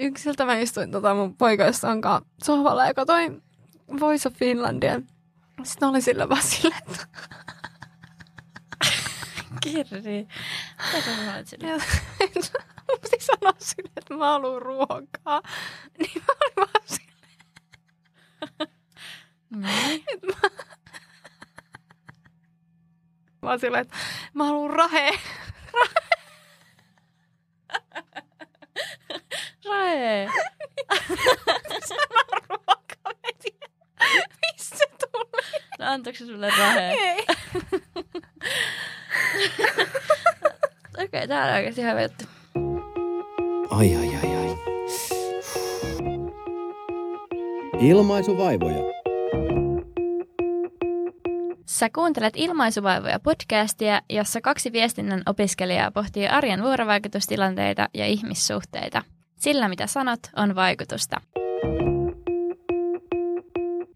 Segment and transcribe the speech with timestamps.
[0.00, 3.42] yksiltä mä istuin tota mun poikaistaan kanssa sohvalla ja katsoin
[4.00, 5.00] Voice of Finlandia.
[5.62, 7.06] Sitten oli sillä vaan silleen, että
[9.62, 10.26] Kirri.
[10.92, 11.72] Mitä sä sanoit sille?
[12.88, 15.42] Mun piti sanoa sille, että mä haluan ruokaa.
[15.98, 16.70] Niin mä olin vaan
[19.50, 20.04] Niin.
[20.14, 20.50] että mä...
[23.42, 23.96] Mä olin silleen, että
[24.34, 25.10] mä haluan rahe.
[29.70, 30.28] Rae.
[31.88, 32.06] Sana
[32.48, 33.14] ruoka.
[34.40, 35.42] Mistä se tuli.
[35.78, 36.90] No antoiko se sulle rahe?
[36.90, 37.26] Ei.
[40.94, 42.24] Okei, okay, tää on oikeasti hyvä juttu.
[43.70, 44.58] Ai ai ai ai.
[47.80, 48.82] Ilmaisuvaivoja.
[51.66, 59.02] Sä kuuntelet Ilmaisuvaivoja podcastia, jossa kaksi viestinnän opiskelijaa pohtii arjen vuorovaikutustilanteita ja ihmissuhteita.
[59.40, 61.20] Sillä mitä sanot on vaikutusta.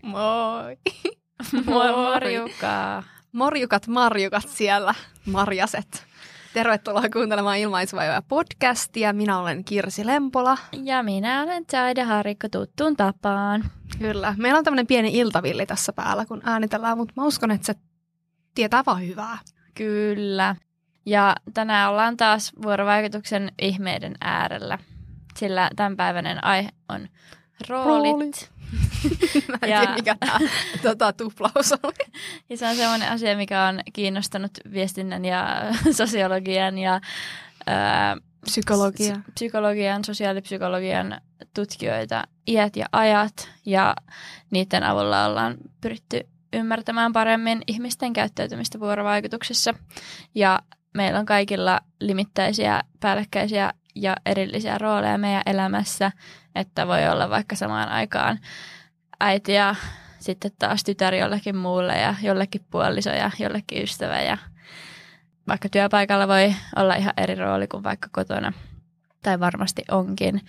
[0.02, 0.76] Moi.
[1.66, 3.02] Moi Marjuka.
[3.32, 4.94] Morjukat, marjukat siellä,
[5.26, 6.06] marjaset.
[6.54, 9.12] Tervetuloa kuuntelemaan Ilmaisvaivoja podcastia.
[9.12, 10.58] Minä olen Kirsi Lempola.
[10.82, 13.64] Ja minä olen Taida Harikko tuttuun tapaan.
[13.98, 14.34] Kyllä.
[14.38, 17.74] Meillä on tämmöinen pieni iltavilli tässä päällä, kun äänitellään, mutta mä uskon, että se
[18.54, 19.38] tietää vaan hyvää.
[19.74, 20.56] Kyllä.
[21.06, 24.78] Ja tänään ollaan taas vuorovaikutuksen ihmeiden äärellä,
[25.38, 27.08] sillä tämänpäiväinen aihe on
[27.68, 28.12] roolit.
[28.12, 28.50] Roolit.
[29.48, 30.38] Mä en Ja- tiedä, mikä tämä
[30.82, 32.12] tota, tuplaus oli.
[32.50, 35.60] Ja se on sellainen asia, mikä on kiinnostanut viestinnän ja
[35.96, 37.00] sosiologian ja
[37.66, 39.14] ää, Psykologia.
[39.14, 41.20] s- psykologian, sosiaalipsykologian
[41.54, 43.50] tutkijoita iät ja ajat.
[43.66, 43.94] Ja
[44.50, 46.20] niiden avulla ollaan pyritty
[46.52, 49.74] ymmärtämään paremmin ihmisten käyttäytymistä vuorovaikutuksessa.
[50.34, 50.58] Ja
[50.94, 56.12] meillä on kaikilla limittäisiä, päällekkäisiä ja erillisiä rooleja meidän elämässä,
[56.54, 58.38] että voi olla vaikka samaan aikaan
[59.20, 59.74] äiti ja
[60.18, 64.38] sitten taas tytär jollekin muulle ja jollekin puoliso ja jollekin ystävä ja
[65.48, 68.52] vaikka työpaikalla voi olla ihan eri rooli kuin vaikka kotona.
[69.22, 70.40] Tai varmasti onkin.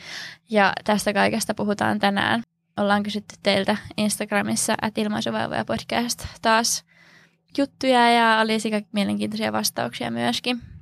[0.50, 2.42] Ja tästä kaikesta puhutaan tänään.
[2.78, 6.84] Ollaan kysytty teiltä Instagramissa, että ilmaisuvaivoja podcast taas
[7.58, 8.58] juttuja ja oli
[8.92, 10.75] mielenkiintoisia vastauksia myöskin.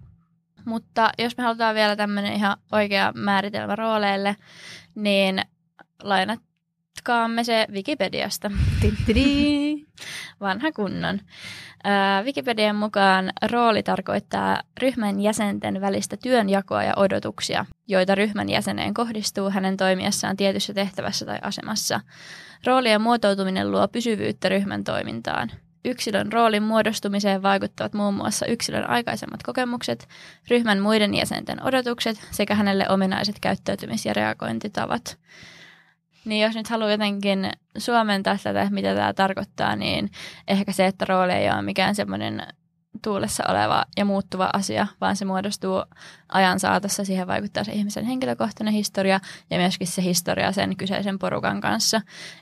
[0.65, 4.35] Mutta jos me halutaan vielä tämmöinen ihan oikea määritelmä rooleille,
[4.95, 5.41] niin
[6.03, 8.51] lainatkaamme se Wikipediasta
[10.41, 11.19] vanha kunnon.
[12.23, 19.77] Wikipedian mukaan rooli tarkoittaa ryhmän jäsenten välistä työnjakoa ja odotuksia, joita ryhmän jäseneen kohdistuu hänen
[19.77, 21.99] toimiessaan tietyssä tehtävässä tai asemassa.
[22.65, 25.51] Roolien muotoutuminen luo pysyvyyttä ryhmän toimintaan.
[25.85, 30.07] Yksilön roolin muodostumiseen vaikuttavat muun muassa yksilön aikaisemmat kokemukset,
[30.49, 35.17] ryhmän muiden jäsenten odotukset sekä hänelle ominaiset käyttäytymis- ja reagointitavat.
[36.25, 40.09] Niin jos nyt haluaa jotenkin suomentaa tätä, mitä tämä tarkoittaa, niin
[40.47, 42.47] ehkä se, että rooli ei ole mikään semmoinen
[43.01, 45.83] tuulessa oleva ja muuttuva asia, vaan se muodostuu
[46.29, 47.05] ajan saatossa.
[47.05, 52.01] Siihen vaikuttaa se ihmisen henkilökohtainen historia ja myöskin se historia sen kyseisen porukan kanssa.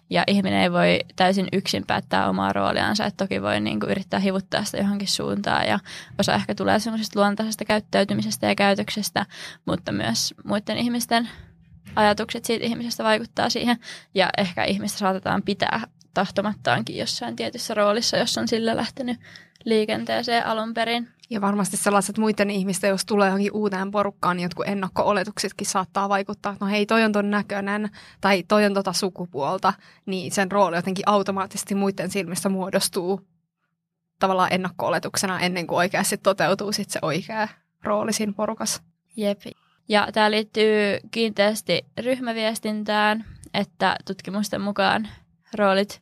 [0.10, 4.20] Ja ihminen ei voi täysin yksin päättää omaa rooliansa, että toki voi niin kuin yrittää
[4.20, 5.80] hivuttaa sitä johonkin suuntaan ja
[6.20, 9.26] osa ehkä tulee semmoisesta luontaisesta käyttäytymisestä ja käytöksestä,
[9.66, 11.30] mutta myös muiden ihmisten
[11.96, 13.78] ajatukset siitä ihmisestä vaikuttaa siihen
[14.14, 15.82] ja ehkä ihmistä saatetaan pitää
[16.14, 19.20] tahtomattaankin jossain tietyssä roolissa, jos on sillä lähtenyt
[19.66, 21.08] liikenteeseen alun perin.
[21.30, 26.52] Ja varmasti sellaiset muiden ihmisten, jos tulee johonkin uuteen porukkaan, niin jotkut ennakko-oletuksetkin saattaa vaikuttaa,
[26.52, 27.90] että no hei, toi on ton näköinen
[28.22, 29.74] tai toi on tota sukupuolta,
[30.06, 33.22] niin sen rooli jotenkin automaattisesti muiden silmissä muodostuu
[34.20, 37.48] tavallaan ennakko-oletuksena ennen kuin oikeasti toteutuu sit se oikea
[37.84, 38.82] rooli siinä porukassa.
[39.18, 39.42] Jep.
[39.90, 45.08] Ja tämä liittyy kiinteästi ryhmäviestintään, että tutkimusten mukaan
[45.58, 46.02] roolit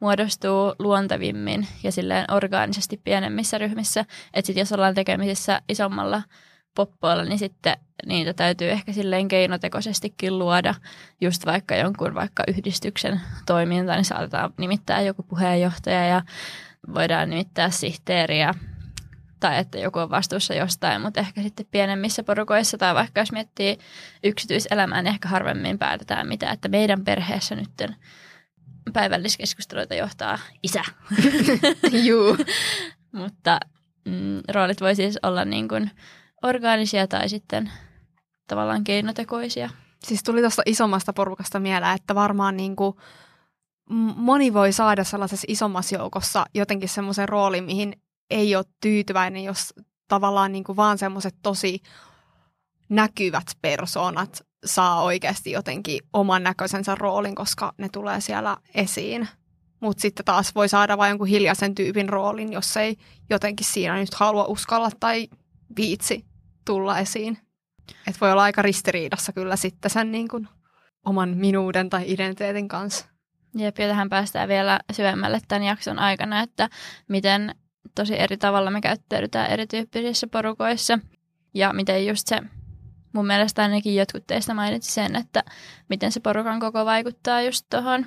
[0.00, 4.00] muodostuu luontevimmin ja silleen orgaanisesti pienemmissä ryhmissä.
[4.34, 6.22] Että sitten jos ollaan tekemisissä isommalla
[6.74, 10.74] poppoilla, niin sitten niitä täytyy ehkä silleen keinotekoisestikin luoda.
[11.20, 16.22] Just vaikka jonkun vaikka yhdistyksen toiminta, niin saatetaan nimittää joku puheenjohtaja ja
[16.94, 18.54] voidaan nimittää sihteeriä
[19.40, 23.78] tai että joku on vastuussa jostain, mutta ehkä sitten pienemmissä porukoissa tai vaikka jos miettii
[24.24, 27.70] yksityiselämää, niin ehkä harvemmin päätetään mitä, että meidän perheessä nyt
[28.92, 30.82] päivälliskeskusteluita johtaa isä.
[32.06, 32.36] Juu.
[33.12, 33.60] mutta
[34.04, 35.90] mm, roolit voi siis olla niin kuin
[36.42, 37.70] orgaanisia tai sitten
[38.46, 39.70] tavallaan keinotekoisia.
[40.04, 42.96] Siis tuli tuosta isommasta porukasta mieleen, että varmaan niin kuin
[44.16, 49.74] moni voi saada sellaisessa isommassa joukossa jotenkin semmoisen roolin, mihin ei ole tyytyväinen, jos
[50.08, 51.82] tavallaan niin kuin vaan semmoiset tosi
[52.88, 59.28] näkyvät persoonat saa oikeasti jotenkin oman näköisensä roolin, koska ne tulee siellä esiin.
[59.80, 62.96] Mutta sitten taas voi saada vain jonkun hiljaisen tyypin roolin, jos ei
[63.30, 65.28] jotenkin siinä nyt halua uskalla tai
[65.76, 66.24] viitsi
[66.64, 67.38] tulla esiin.
[68.06, 70.48] Et voi olla aika ristiriidassa kyllä sitten sen niin kuin
[71.06, 73.06] oman minuuden tai identiteetin kanssa.
[73.54, 76.68] Jep, ja tähän päästään vielä syvemmälle tämän jakson aikana, että
[77.08, 77.54] miten
[77.94, 80.98] tosi eri tavalla me käyttäydytään erityyppisissä porukoissa.
[81.54, 82.40] Ja miten just se,
[83.12, 85.44] mun mielestä ainakin jotkut teistä mainitsi sen, että
[85.88, 88.06] miten se porukan koko vaikuttaa just tuohon.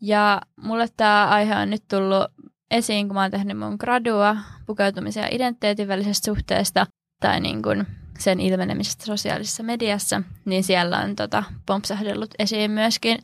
[0.00, 2.24] Ja mulle tämä aihe on nyt tullut
[2.70, 4.36] esiin, kun mä oon tehnyt mun gradua
[4.66, 6.86] pukeutumisen ja identiteetin välisestä suhteesta
[7.20, 7.86] tai niin kuin
[8.18, 13.18] sen ilmenemisestä sosiaalisessa mediassa, niin siellä on tota, pompsahdellut esiin myöskin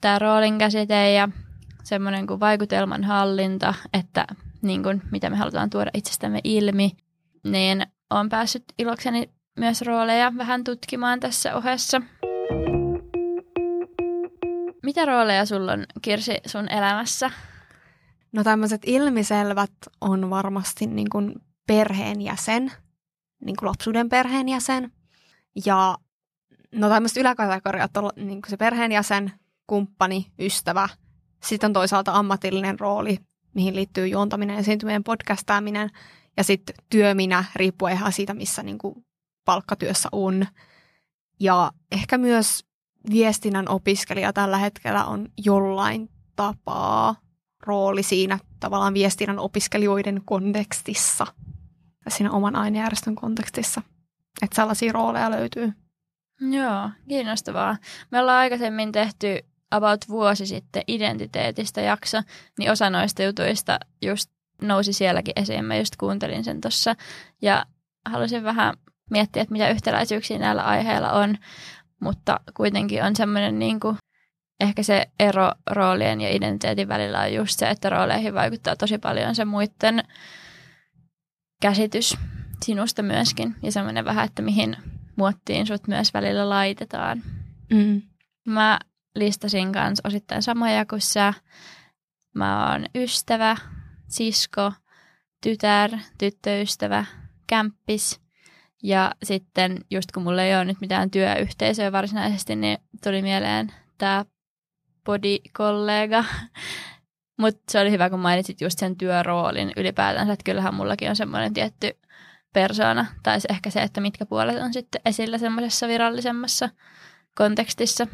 [0.00, 1.28] tämä roolin käsite ja
[1.84, 4.26] semmoinen kuin vaikutelman hallinta, että
[4.62, 6.90] niin kuin, mitä me halutaan tuoda itsestämme ilmi,
[7.44, 12.02] niin olen päässyt ilokseni myös rooleja vähän tutkimaan tässä ohessa.
[14.82, 17.30] Mitä rooleja sulla on, Kirsi, sun elämässä?
[18.32, 21.34] No tämmöiset ilmiselvät on varmasti niin kuin
[21.66, 22.72] perheenjäsen,
[23.44, 24.92] niin kuin lapsuuden perheenjäsen.
[25.66, 25.96] Ja
[26.72, 29.32] no tämmöiset yläkategoriat on niin kuin se perheenjäsen,
[29.66, 30.88] kumppani, ystävä.
[31.44, 33.18] Sitten on toisaalta ammatillinen rooli,
[33.54, 35.90] mihin liittyy juontaminen, esiintyminen, podcastaaminen
[36.36, 39.04] ja sitten työminä, riippuen ihan siitä, missä niin kuin
[39.44, 40.46] palkkatyössä on.
[41.40, 42.64] Ja ehkä myös
[43.10, 47.16] viestinnän opiskelija tällä hetkellä on jollain tapaa
[47.66, 51.26] rooli siinä tavallaan viestinnän opiskelijoiden kontekstissa,
[52.08, 53.82] siinä oman ainejärjestön kontekstissa.
[54.42, 55.72] Että sellaisia rooleja löytyy.
[56.40, 57.76] Joo, kiinnostavaa.
[58.10, 59.38] Me ollaan aikaisemmin tehty
[59.70, 62.22] about vuosi sitten identiteetistä jakso,
[62.58, 64.30] niin osa noista jutuista just
[64.62, 65.64] nousi sielläkin esiin.
[65.64, 66.96] Mä just kuuntelin sen tuossa
[67.42, 67.66] ja
[68.10, 68.74] halusin vähän
[69.12, 71.38] miettiä, että mitä yhtäläisyyksiä näillä aiheilla on,
[72.00, 73.96] mutta kuitenkin on semmoinen niin kuin,
[74.60, 79.34] ehkä se ero roolien ja identiteetin välillä on just se, että rooleihin vaikuttaa tosi paljon
[79.34, 80.04] se muiden
[81.62, 82.18] käsitys
[82.64, 84.76] sinusta myöskin ja semmoinen vähän, että mihin
[85.16, 87.22] muottiin sut myös välillä laitetaan.
[87.70, 88.02] Mm.
[88.46, 88.78] Mä
[89.14, 91.34] listasin kanssa osittain samoja kuin sä.
[92.34, 93.56] Mä oon ystävä,
[94.08, 94.72] sisko,
[95.42, 97.04] tytär, tyttöystävä,
[97.46, 98.21] kämppis.
[98.82, 104.24] Ja sitten just kun mulla ei ole nyt mitään työyhteisöä varsinaisesti, niin tuli mieleen tämä
[105.04, 106.24] body-kollega.
[107.40, 111.54] Mutta se oli hyvä, kun mainitsit just sen työroolin ylipäätänsä, että kyllähän mullakin on semmoinen
[111.54, 111.98] tietty
[112.52, 116.68] persoona, tai ehkä se, että mitkä puolet on sitten esillä semmoisessa virallisemmassa
[117.34, 118.06] kontekstissa.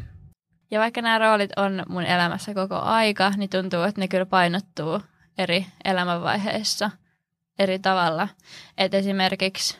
[0.71, 5.01] Ja vaikka nämä roolit on mun elämässä koko aika, niin tuntuu, että ne kyllä painottuu
[5.37, 6.91] eri elämänvaiheissa
[7.59, 8.27] eri tavalla.
[8.77, 9.77] Et esimerkiksi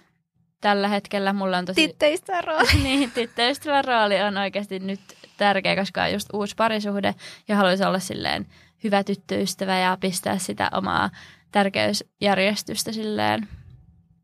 [0.61, 1.87] tällä hetkellä mulla on tosi...
[1.87, 2.83] Titteistä rooli.
[2.83, 4.99] niin, titteistä rooli on oikeasti nyt
[5.37, 7.15] tärkeä, koska on just uusi parisuhde
[7.47, 8.47] ja haluaisi olla silleen
[8.83, 11.09] hyvä tyttöystävä ja pistää sitä omaa
[11.51, 13.47] tärkeysjärjestystä silleen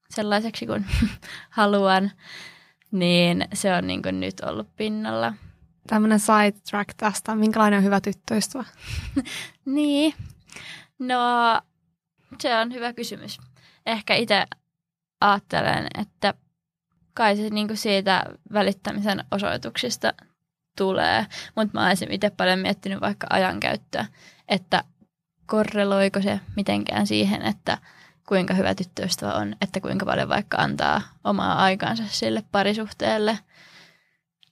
[0.09, 0.85] sellaiseksi kuin
[1.49, 2.11] haluan,
[2.91, 5.33] niin se on niin kuin nyt ollut pinnalla.
[5.87, 7.35] Tämmöinen sidetrack tästä.
[7.35, 8.63] Minkälainen on hyvä tyttöystävä?
[9.65, 10.13] niin,
[10.99, 11.17] no
[12.39, 13.37] se on hyvä kysymys.
[13.85, 14.45] Ehkä itse
[15.21, 16.33] ajattelen, että
[17.13, 20.13] kai se niin kuin siitä välittämisen osoituksista
[20.77, 21.25] tulee.
[21.56, 24.06] Mutta mä olisin itse paljon miettinyt vaikka ajankäyttöä,
[24.47, 24.83] että
[25.45, 27.78] korreloiko se mitenkään siihen, että
[28.28, 33.40] kuinka hyvä tyttöystävä on, että kuinka paljon vaikka antaa omaa aikaansa sille parisuhteelle.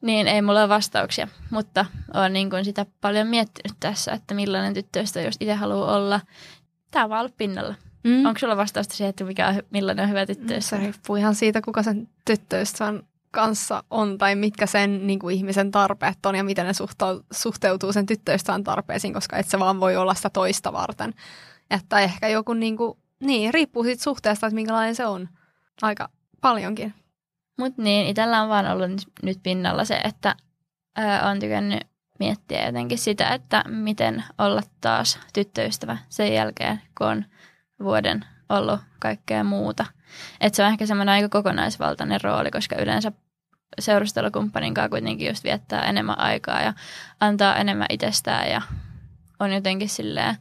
[0.01, 4.73] Niin ei mulla ole vastauksia, mutta olen niin kuin sitä paljon miettinyt tässä, että millainen
[4.73, 6.19] tyttöystävä jos itse haluaa olla.
[6.91, 7.75] Tämä on vaan ollut pinnalla.
[8.03, 8.25] Mm.
[8.25, 10.81] Onko sulla vastausta siihen, että mikä on, millainen on hyvä tyttöystävä?
[10.81, 15.71] Se riippuu ihan siitä, kuka sen tyttöystävän kanssa on tai mitkä sen niin kuin ihmisen
[15.71, 16.71] tarpeet on ja miten ne
[17.31, 21.13] suhteutuu sen tyttöystävän tarpeisiin, koska et se vaan voi olla sitä toista varten.
[21.71, 25.29] Että ehkä joku, niin, kuin, niin riippuu siitä suhteesta, että minkälainen se on.
[25.81, 26.09] Aika
[26.41, 26.93] paljonkin.
[27.59, 28.89] Mutta niin, itsellä on vaan ollut
[29.23, 30.35] nyt pinnalla se, että
[30.95, 31.79] ää, on tykännyt
[32.19, 37.25] miettiä jotenkin sitä, että miten olla taas tyttöystävä sen jälkeen, kun on
[37.83, 39.85] vuoden ollut kaikkea muuta.
[40.41, 43.11] Että se on ehkä semmoinen aika kokonaisvaltainen rooli, koska yleensä
[43.79, 46.73] seurustelukumppanin kanssa kuitenkin just viettää enemmän aikaa ja
[47.19, 48.61] antaa enemmän itsestään ja
[49.39, 50.35] on jotenkin silleen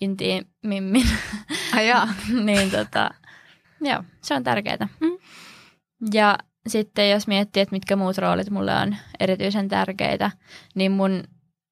[0.00, 1.06] intiimimmin.
[1.74, 1.86] Ai
[2.44, 3.10] niin tota,
[3.80, 4.88] joo, se on tärkeää.
[5.00, 5.18] Mm.
[6.12, 10.30] Ja sitten jos miettii, että mitkä muut roolit mulle on erityisen tärkeitä,
[10.74, 11.24] niin mun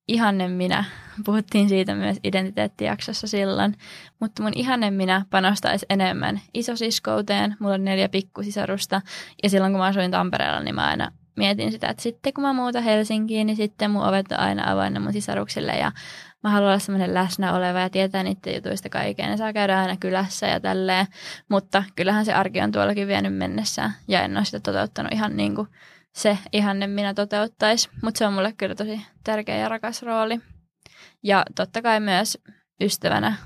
[0.09, 0.85] ihanne minä,
[1.25, 3.75] puhuttiin siitä myös identiteettijaksossa silloin,
[4.21, 7.57] mutta mun ihanne minä panostaisi enemmän isosiskouteen.
[7.61, 9.03] Mulla on neljä pikkusisarusta.
[9.43, 12.53] Ja silloin kun mä asuin Tampereella, niin mä aina mietin sitä, että sitten kun mä
[12.53, 15.73] muuta Helsinkiin, niin sitten mun ovet on aina avoinna mun sisaruksille.
[15.73, 15.93] Ja
[16.43, 19.27] mä haluan olla semmoinen läsnä oleva ja tietää niiden jutuista kaikkea.
[19.27, 21.07] Ne saa käydä aina kylässä ja tälleen,
[21.49, 25.55] mutta kyllähän se arki on tuollakin vienyt mennessä ja en ole sitä toteuttanut ihan niin
[25.55, 25.69] kuin
[26.15, 30.41] se ihanne minä toteuttaisi, mutta se on mulle kyllä tosi tärkeä ja rakas rooli.
[31.23, 32.39] Ja totta kai myös
[32.81, 33.37] ystävänä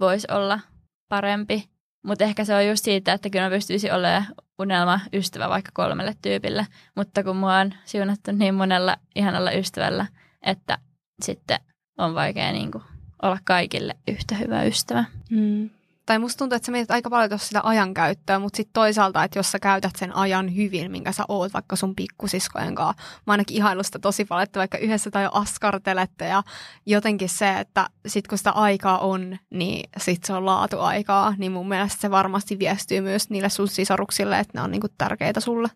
[0.00, 0.60] voisi olla
[1.08, 1.68] parempi,
[2.02, 4.26] mutta ehkä se on just siitä, että kyllä mä pystyisin olemaan
[4.58, 10.06] unelma ystävä vaikka kolmelle tyypille, mutta kun mua on siunattu niin monella ihanalla ystävällä,
[10.42, 10.78] että
[11.22, 11.60] sitten
[11.98, 12.84] on vaikea niin kuin
[13.22, 15.04] olla kaikille yhtä hyvä ystävä.
[15.30, 15.70] Mm.
[16.08, 19.38] Tai musta tuntuu, että sä mietit aika paljon tuossa sitä ajankäyttöä, mutta sitten toisaalta, että
[19.38, 23.56] jos sä käytät sen ajan hyvin, minkä sä oot vaikka sun pikkusiskojen kanssa, mä ainakin
[23.56, 26.42] ihailusta tosi paljon, että vaikka yhdessä tai jo askartelette ja
[26.86, 31.68] jotenkin se, että sit kun sitä aikaa on, niin sit se on laatuaikaa, niin mun
[31.68, 35.68] mielestä se varmasti viestiy myös niille sun sisaruksille, että ne on niinku tärkeitä sulle.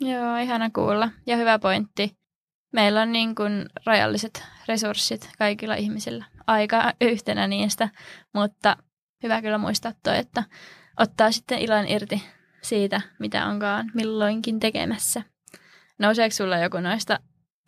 [0.00, 1.10] Joo, ihana kuulla.
[1.26, 2.16] Ja hyvä pointti.
[2.72, 6.24] Meillä on niin kuin rajalliset resurssit kaikilla ihmisillä.
[6.46, 7.88] Aika yhtenä niistä,
[8.34, 8.76] mutta
[9.24, 10.44] hyvä kyllä muistaa toi, että
[11.00, 12.22] ottaa sitten ilon irti
[12.62, 15.22] siitä, mitä onkaan milloinkin tekemässä.
[15.98, 17.18] Nouseeko sulla joku noista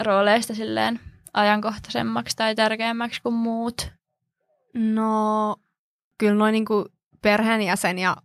[0.04, 1.00] rooleista silleen
[1.34, 3.92] ajankohtaisemmaksi tai tärkeämmäksi kuin muut?
[4.74, 5.56] No,
[6.18, 6.86] kyllä noin niinku
[7.22, 8.16] perheenjäsen ja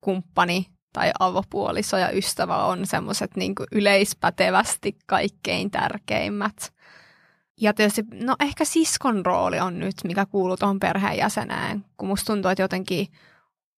[0.00, 6.72] kumppani tai avopuoliso ja ystävä on semmoiset niinku yleispätevästi kaikkein tärkeimmät.
[7.60, 12.50] Ja tietysti, no ehkä siskon rooli on nyt, mikä kuuluu tuohon perheenjäseneen, kun musta tuntuu,
[12.50, 13.06] että jotenkin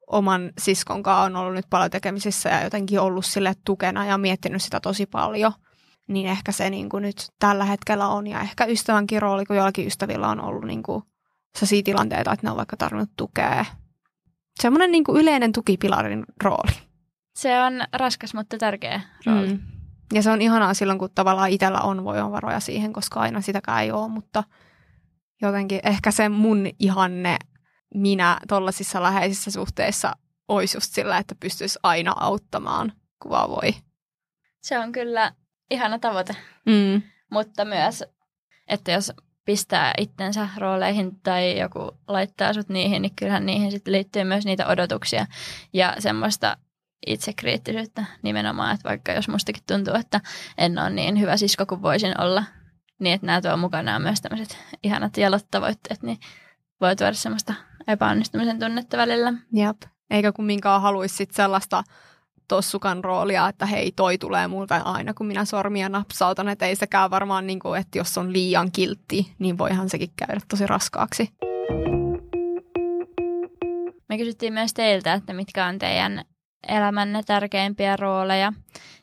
[0.07, 4.63] oman siskon kanssa on ollut nyt paljon tekemisissä ja jotenkin ollut sille tukena ja miettinyt
[4.63, 5.53] sitä tosi paljon.
[6.09, 9.87] Niin ehkä se niin kuin nyt tällä hetkellä on ja ehkä ystävänkin rooli, kun jollakin
[9.87, 11.03] ystävillä on ollut niin kuin
[11.55, 13.65] sellaisia tilanteita, että ne on vaikka tarvinnut tukea.
[14.61, 16.73] Semmoinen niin kuin yleinen tukipilarin rooli.
[17.37, 19.49] Se on raskas, mutta tärkeä rooli.
[19.49, 19.61] Mm.
[20.13, 23.93] Ja se on ihanaa silloin, kun tavallaan itsellä on voimavaroja siihen, koska aina sitäkään ei
[23.93, 24.45] ole, mutta
[25.43, 27.39] jotenkin ehkä se mun ihanne
[27.95, 30.13] minä tuollaisissa läheisissä suhteissa
[30.49, 32.93] olisi just sillä, että pystyisi aina auttamaan,
[33.23, 33.75] kun vaan voi.
[34.63, 35.33] Se on kyllä
[35.71, 37.03] ihana tavoite, mm.
[37.31, 38.05] mutta myös,
[38.69, 39.13] että jos
[39.45, 44.67] pistää itsensä rooleihin tai joku laittaa sut niihin, niin kyllähän niihin sitten liittyy myös niitä
[44.67, 45.27] odotuksia
[45.73, 46.57] ja semmoista
[47.07, 50.21] itsekriittisyyttä nimenomaan, että vaikka jos mustakin tuntuu, että
[50.59, 52.45] en ole niin hyvä sisko kuin voisin olla,
[52.99, 56.19] niin että nämä tuo mukanaan myös tämmöiset ihanat jalot tavoitteet, niin
[56.81, 57.55] voi tuoda semmoista
[57.89, 59.33] epäonnistumisen tunnetta välillä.
[59.53, 61.83] Jep, eikä kumminkaan haluaisi sit sellaista
[62.49, 67.11] tossukan roolia, että hei, toi tulee multa aina, kun minä sormia napsautan, että ei sekään
[67.11, 71.29] varmaan, niin kuin, että jos on liian kiltti, niin voihan sekin käydä tosi raskaaksi.
[74.09, 76.25] Me kysyttiin myös teiltä, että mitkä on teidän
[76.69, 78.53] elämänne tärkeimpiä rooleja.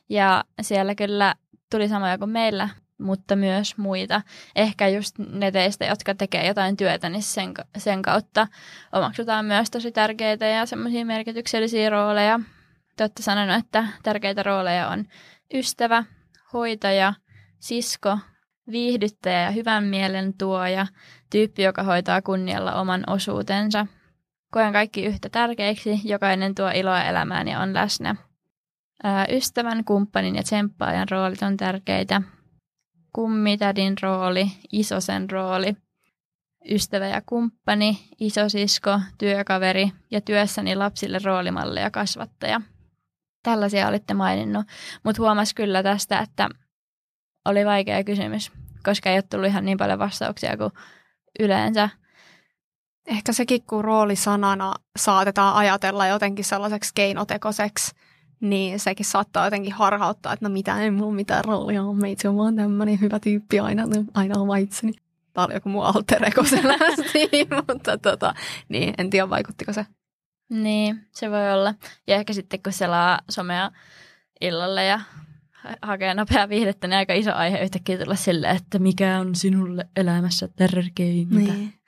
[0.08, 1.34] Ja siellä kyllä
[1.70, 4.22] tuli samoja kuin meillä, mutta myös muita.
[4.56, 8.46] Ehkä just ne teistä, jotka tekee jotain työtä, niin sen, sen kautta
[8.92, 12.40] omaksutaan myös tosi tärkeitä ja semmoisia merkityksellisiä rooleja.
[12.96, 15.04] Te olette sanonut, että tärkeitä rooleja on
[15.54, 16.04] ystävä,
[16.52, 17.14] hoitaja,
[17.58, 18.18] sisko,
[18.70, 20.86] viihdyttäjä ja hyvän mielen tuoja,
[21.30, 23.86] tyyppi, joka hoitaa kunnialla oman osuutensa–
[24.50, 28.16] Koen kaikki yhtä tärkeiksi, jokainen tuo iloa elämään ja on läsnä.
[29.28, 32.22] Ystävän, kumppanin ja tsemppaajan roolit on tärkeitä.
[33.12, 35.76] Kummitädin rooli, isosen rooli,
[36.70, 42.60] ystävä ja kumppani, isosisko, työkaveri ja työssäni lapsille roolimalle ja kasvattaja.
[43.42, 44.66] Tällaisia olitte maininnut,
[45.04, 46.48] mutta huomas kyllä tästä, että
[47.44, 48.52] oli vaikea kysymys,
[48.84, 50.72] koska ei ole tullut ihan niin paljon vastauksia kuin
[51.40, 51.88] yleensä–
[53.10, 57.92] ehkä sekin, kun rooli sanana saatetaan ajatella jotenkin sellaiseksi keinotekoiseksi,
[58.40, 62.36] niin sekin saattaa jotenkin harhauttaa, että no mitä, ei mulla mitään roolia ole, meitsi on
[62.36, 63.82] vaan tämmöinen hyvä tyyppi aina,
[64.14, 64.92] aina oma itseni.
[65.32, 66.42] Tämä oli joku mun alter ego
[67.68, 68.34] mutta tota,
[68.68, 69.86] niin, en tiedä vaikuttiko se.
[70.50, 71.74] Niin, se voi olla.
[72.06, 73.70] Ja ehkä sitten kun selaa somea
[74.40, 75.00] illalla ja
[75.82, 80.48] hakee nopeaa viihdettä, niin aika iso aihe yhtäkkiä tulla silleen, että mikä on sinulle elämässä
[80.48, 81.34] tärkeintä.
[81.34, 81.79] Niin.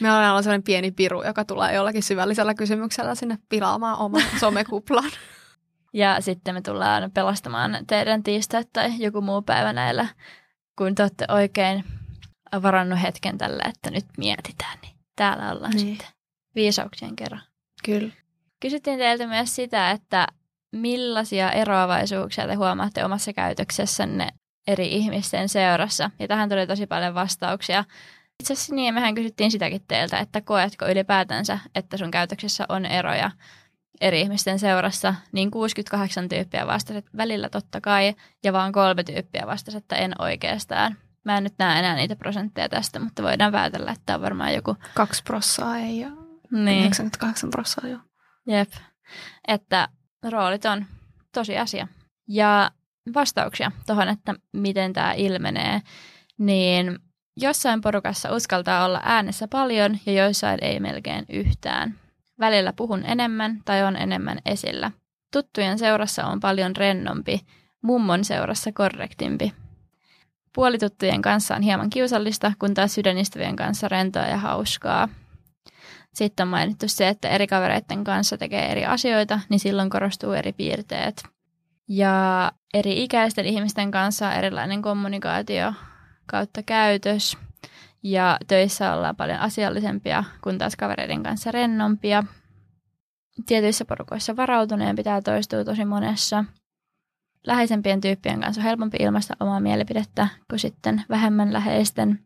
[0.00, 5.10] Me ollaan sellainen pieni piru, joka tulee jollakin syvällisellä kysymyksellä sinne pilaamaan oman somekuplan.
[5.92, 10.08] Ja sitten me tullaan pelastamaan teidän tiistaita tai joku muu päivä näillä,
[10.78, 11.84] kun te olette oikein
[12.62, 15.86] varannut hetken tälle, että nyt mietitään, niin täällä ollaan niin.
[15.86, 16.08] sitten
[16.54, 17.42] viisauksien kerran.
[17.84, 18.12] Kyllä.
[18.60, 20.26] Kysyttiin teiltä myös sitä, että
[20.72, 24.28] millaisia eroavaisuuksia te huomaatte omassa käytöksessänne
[24.66, 26.10] eri ihmisten seurassa.
[26.18, 27.84] Ja tähän tuli tosi paljon vastauksia.
[28.42, 33.30] Itse asiassa niin, mehän kysyttiin sitäkin teiltä, että koetko ylipäätänsä, että sun käytöksessä on eroja
[34.00, 38.14] eri ihmisten seurassa, niin 68 tyyppiä vastasi, että välillä totta kai,
[38.44, 40.96] ja vaan kolme tyyppiä vastasi, että en oikeastaan.
[41.24, 44.76] Mä en nyt näe enää niitä prosentteja tästä, mutta voidaan päätellä, että on varmaan joku...
[44.94, 46.08] Kaksi prossaa ei ja
[46.50, 48.00] Niin, 98 prossaa joo.
[48.46, 48.72] jep.
[49.48, 49.88] Että
[50.30, 50.86] roolit on
[51.34, 51.88] tosi asia.
[52.28, 52.70] Ja
[53.14, 55.82] vastauksia tuohon, että miten tämä ilmenee,
[56.38, 56.98] niin
[57.40, 61.94] jossain porukassa uskaltaa olla äänessä paljon ja joissain ei melkein yhtään.
[62.40, 64.90] Välillä puhun enemmän tai on enemmän esillä.
[65.32, 67.40] Tuttujen seurassa on paljon rennompi,
[67.82, 69.52] mummon seurassa korrektimpi.
[70.54, 75.08] Puolituttujen kanssa on hieman kiusallista, kun taas sydänistävien kanssa rentoa ja hauskaa.
[76.14, 80.52] Sitten on mainittu se, että eri kavereiden kanssa tekee eri asioita, niin silloin korostuu eri
[80.52, 81.22] piirteet.
[81.88, 85.72] Ja eri ikäisten ihmisten kanssa on erilainen kommunikaatio
[86.30, 87.38] kautta käytös.
[88.02, 92.24] Ja töissä ollaan paljon asiallisempia, kun taas kavereiden kanssa rennompia.
[93.46, 96.44] Tietyissä porukoissa varautuneen pitää toistua tosi monessa.
[97.46, 102.20] Läheisempien tyyppien kanssa on helpompi ilmaista omaa mielipidettä kuin sitten vähemmän läheisten.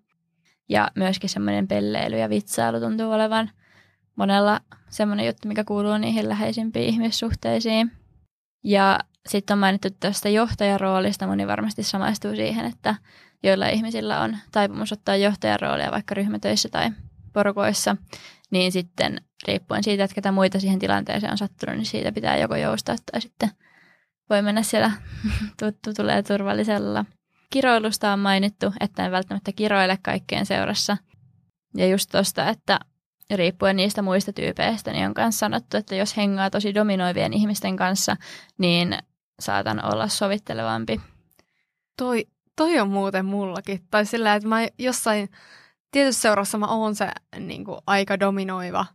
[0.68, 3.50] Ja myöskin semmoinen pelleily ja vitsailu tuntuu olevan
[4.16, 7.92] monella semmoinen juttu, mikä kuuluu niihin läheisimpiin ihmissuhteisiin.
[8.64, 12.94] Ja sitten on mainittu tästä johtajaroolista, moni varmasti samaistuu siihen, että
[13.42, 16.90] joilla ihmisillä on taipumus ottaa johtajaroolia vaikka ryhmätöissä tai
[17.32, 17.96] porukoissa,
[18.50, 22.56] niin sitten riippuen siitä, että ketä muita siihen tilanteeseen on sattunut, niin siitä pitää joko
[22.56, 23.50] joustaa tai sitten
[24.30, 24.92] voi mennä siellä
[25.61, 27.04] tuttu tulee turvallisella.
[27.50, 30.96] Kiroilusta on mainittu, että en välttämättä kiroile kaikkeen seurassa.
[31.76, 32.80] Ja just tosta, että
[33.30, 38.16] riippuen niistä muista tyypeistä, niin on myös sanottu, että jos hengaa tosi dominoivien ihmisten kanssa,
[38.58, 38.99] niin
[39.40, 41.00] saatan olla sovittelevampi.
[41.99, 43.80] Toi, toi on muuten mullakin.
[43.90, 45.28] Tai sillä, että mä jossain
[45.90, 48.87] tietyssä seurassa mä oon se niin kuin, aika dominoiva,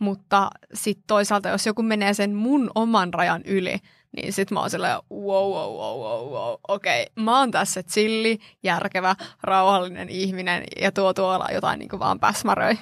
[0.00, 3.78] mutta sitten toisaalta, jos joku menee sen mun oman rajan yli,
[4.16, 6.54] niin sit mä oon silleen, wow, wow, wow, wow, wow.
[6.68, 12.00] okei, okay, mä oon tässä chilli, järkevä, rauhallinen ihminen ja tuo tuolla jotain niin kuin
[12.00, 12.78] vaan päsmäröi.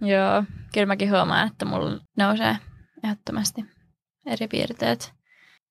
[0.00, 2.56] Joo, kyllä mäkin huomaan, että mulla nousee
[3.04, 3.64] ehdottomasti
[4.26, 5.12] eri piirteet.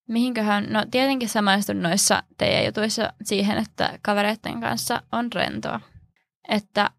[0.09, 5.79] Mihinköhän, no tietenkin samaistun noissa teidän jutuissa siihen, että kavereiden kanssa on rentoa.
[6.49, 6.89] Että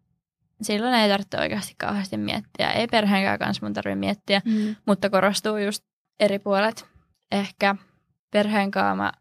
[0.61, 2.71] silloin ei tarvitse oikeasti kauheasti miettiä.
[2.71, 4.75] Ei perheenkään kanssa mun tarvitse miettiä, Mm.
[4.85, 5.83] mutta korostuu just
[6.19, 6.85] eri puolet.
[7.31, 7.75] Ehkä
[8.31, 9.11] perheen kanssa mä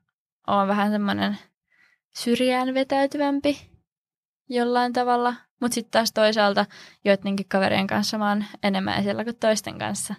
[0.46, 1.38] oon vähän semmoinen
[2.14, 3.73] syrjään vetäytyvämpi
[4.48, 5.35] jollain tavalla.
[5.61, 6.66] Mutta sitten taas toisaalta
[7.04, 10.14] joidenkin kaverien kanssa mä oon enemmän esillä kuin toisten kanssa.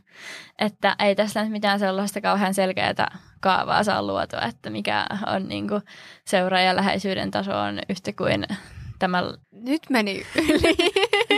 [0.59, 5.81] Että ei tässä nyt mitään sellaista kauhean selkeää kaavaa saa luotua, että mikä on niinku
[6.25, 8.45] seuraajan läheisyyden taso on yhtä kuin
[8.99, 10.75] tämä Nyt meni yli.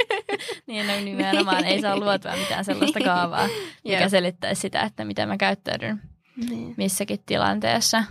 [0.68, 3.48] niin no, nimenomaan ei saa luotua mitään sellaista kaavaa,
[3.84, 6.02] mikä selittäisi sitä, että miten mä käyttäydyn
[6.50, 6.74] niin.
[6.78, 8.04] missäkin tilanteessa.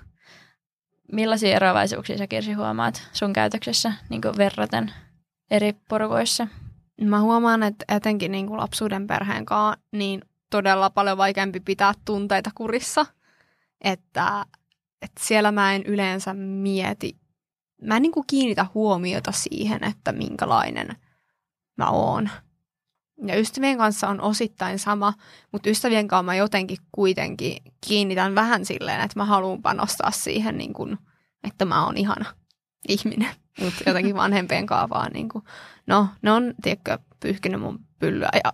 [1.12, 4.92] Millaisia eroavaisuuksia sä Kirsi huomaat sun käytöksessä niin verraten
[5.50, 6.48] eri porukoissa?
[7.00, 12.50] Mä huomaan, että etenkin niin kuin lapsuuden perheen kanssa, niin todella paljon vaikeampi pitää tunteita
[12.54, 13.06] kurissa.
[13.80, 14.46] Että,
[15.02, 17.16] että siellä mä en yleensä mieti,
[17.82, 20.96] mä en niin kuin kiinnitä huomiota siihen, että minkälainen
[21.76, 22.30] mä oon.
[23.26, 25.14] Ja ystävien kanssa on osittain sama,
[25.52, 30.72] mutta ystävien kanssa mä jotenkin kuitenkin kiinnitän vähän silleen, että mä haluan panostaa siihen, niin
[30.72, 30.98] kuin,
[31.44, 32.24] että mä oon ihana
[32.88, 33.30] ihminen.
[33.64, 35.44] Mutta jotenkin vanhempien kanssa vaan niin kuin,
[35.86, 38.52] no ne on, tiedätkö, pyyhkinyt mun pyllyä ja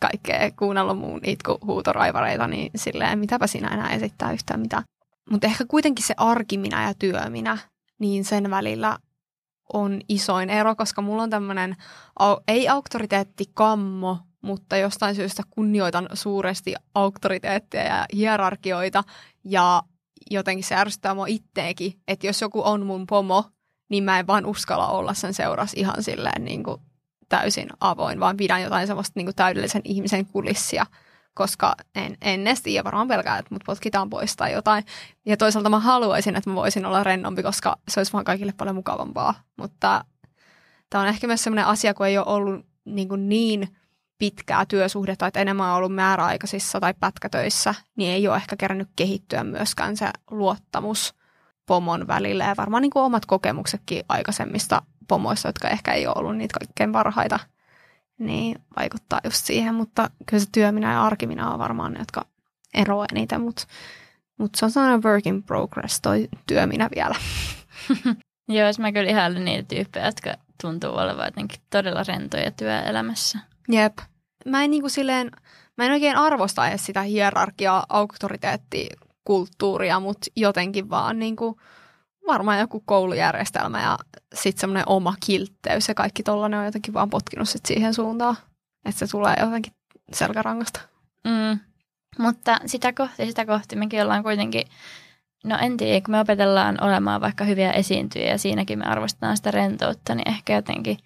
[0.00, 4.82] kaikkea, kuunnellut mun itkuhuutoraivareita, niin silleen, mitäpä sinä enää esittää yhtään mitään.
[5.30, 7.58] Mutta ehkä kuitenkin se arkiminä ja työminä,
[7.98, 8.98] niin sen välillä
[9.72, 11.76] on isoin ero, koska mulla on tämmöinen,
[12.48, 19.04] ei auktoriteettikammo, mutta jostain syystä kunnioitan suuresti auktoriteetteja ja hierarkioita
[19.44, 19.82] ja
[20.30, 23.44] jotenkin se ärsyttää mua itteekin, että jos joku on mun pomo,
[23.88, 26.80] niin mä en vaan uskalla olla sen seurassa ihan silleen niin kuin
[27.28, 30.86] täysin avoin, vaan pidän jotain semmoista niin kuin täydellisen ihmisen kulissia,
[31.40, 34.84] koska en, en edes tiedä, varmaan pelkää, että mut potkitaan pois tai jotain.
[35.26, 38.74] Ja toisaalta mä haluaisin, että mä voisin olla rennompi, koska se olisi vaan kaikille paljon
[38.74, 39.34] mukavampaa.
[39.56, 40.04] Mutta
[40.90, 43.76] tämä on ehkä myös semmoinen asia, kun ei ole ollut niin, kuin niin
[44.18, 49.44] pitkää työsuhdetta, että enemmän on ollut määräaikaisissa tai pätkätöissä, niin ei ole ehkä kerännyt kehittyä
[49.44, 51.14] myöskään se luottamus
[51.66, 52.44] pomon välillä.
[52.44, 56.92] Ja varmaan niin kuin omat kokemuksetkin aikaisemmista pomoista, jotka ehkä ei ole ollut niitä kaikkein
[56.92, 57.38] parhaita,
[58.20, 59.74] niin vaikuttaa just siihen.
[59.74, 62.26] Mutta kyllä se työminä ja arkiminä on varmaan ne, jotka
[62.74, 63.66] eroaa eniten, mutta
[64.38, 67.14] mut se on sellainen work in progress toi työminä vielä.
[68.48, 73.38] Joo, jos mä kyllä ihailen niitä tyyppejä, jotka tuntuu olevan jotenkin todella rentoja työelämässä.
[73.68, 73.98] Jep.
[74.46, 75.30] Mä en niinku silleen,
[75.78, 81.56] mä en oikein arvosta edes sitä hierarkiaa, auktoriteettikulttuuria, mutta jotenkin vaan niin kuin,
[82.26, 83.98] varmaan joku koulujärjestelmä ja
[84.34, 88.36] sitten semmoinen oma kiltteys ja kaikki tollainen on jotenkin vaan potkinut sit siihen suuntaan,
[88.84, 89.72] että se tulee jotenkin
[90.12, 90.80] selkärangasta.
[91.24, 91.60] Mm.
[92.18, 94.62] Mutta sitä kohti, sitä kohti mekin ollaan kuitenkin,
[95.44, 99.50] no en tiedä, kun me opetellaan olemaan vaikka hyviä esiintyjiä ja siinäkin me arvostetaan sitä
[99.50, 100.98] rentoutta, niin ehkä jotenkin,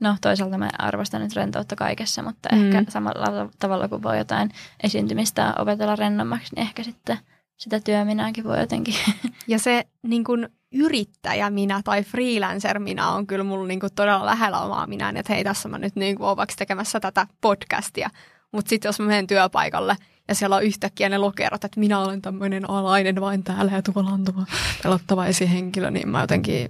[0.00, 2.76] no toisaalta mä arvostan nyt rentoutta kaikessa, mutta mm.
[2.76, 4.50] ehkä samalla tavalla kuin voi jotain
[4.82, 7.18] esiintymistä opetella rennommaksi, niin ehkä sitten
[7.60, 8.94] sitä työminäkin voi jotenkin.
[9.48, 14.26] Ja se niin kuin yrittäjä minä tai freelancer minä on kyllä mulla niin kuin todella
[14.26, 18.10] lähellä omaa minä, että hei tässä mä nyt niin kuin olen tekemässä tätä podcastia.
[18.52, 19.96] Mutta sitten jos mä menen työpaikalle
[20.28, 24.10] ja siellä on yhtäkkiä ne lokerot, että minä olen tämmöinen alainen vain täällä ja tuolla
[24.10, 24.44] on tuo
[24.82, 26.68] pelottava esihenkilö, niin mä jotenkin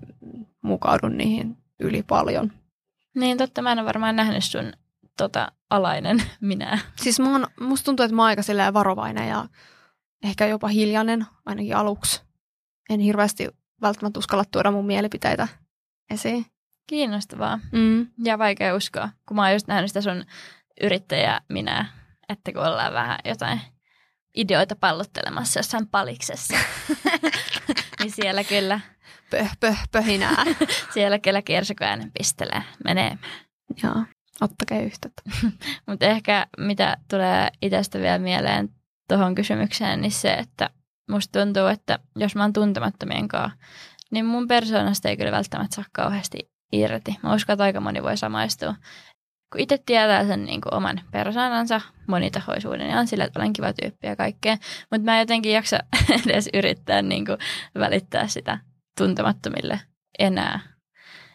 [0.62, 2.52] mukaudun niihin yli paljon.
[3.14, 4.72] Niin totta, mä en ole varmaan nähnyt sun
[5.16, 6.78] tota, alainen minä.
[6.96, 8.42] Siis mä oon, musta tuntuu, että mä oon aika
[8.74, 9.48] varovainen ja
[10.24, 12.22] ehkä jopa hiljainen, ainakin aluksi.
[12.90, 13.48] En hirveästi
[13.82, 15.48] välttämättä uskalla tuoda mun mielipiteitä
[16.10, 16.46] esiin.
[16.86, 17.60] Kiinnostavaa.
[17.72, 18.06] Mm.
[18.24, 20.24] Ja vaikea uskoa, kun mä oon just nähnyt sitä sun
[20.80, 21.86] yrittäjä minä,
[22.28, 23.60] että kun ollaan vähän jotain
[24.36, 26.56] ideoita pallottelemassa jossain paliksessa,
[28.00, 28.80] niin siellä kyllä...
[29.30, 30.44] Pöh, pöh, pöhinää.
[30.94, 33.18] siellä kyllä kiersokoäänen pistelee menemään.
[33.82, 34.04] Joo,
[34.40, 35.22] ottakaa yhteyttä.
[35.86, 38.68] Mutta ehkä mitä tulee itsestä vielä mieleen
[39.10, 40.70] tuohon kysymykseen, niin se, että
[41.10, 43.58] musta tuntuu, että jos mä oon tuntemattomien kanssa,
[44.10, 47.16] niin mun persoonasta ei kyllä välttämättä saa kauheasti irti.
[47.22, 48.74] Mä uskon, että aika moni voi samaistua.
[49.52, 53.72] Kun itse tietää sen niin kuin oman persoonansa, monitahoisuuden ja on sillä, että olen kiva
[53.72, 54.56] tyyppi ja kaikkea,
[54.90, 55.78] mutta mä en jotenkin jaksa
[56.26, 57.38] edes yrittää niin kuin
[57.78, 58.58] välittää sitä
[58.98, 59.80] tuntemattomille
[60.18, 60.60] enää.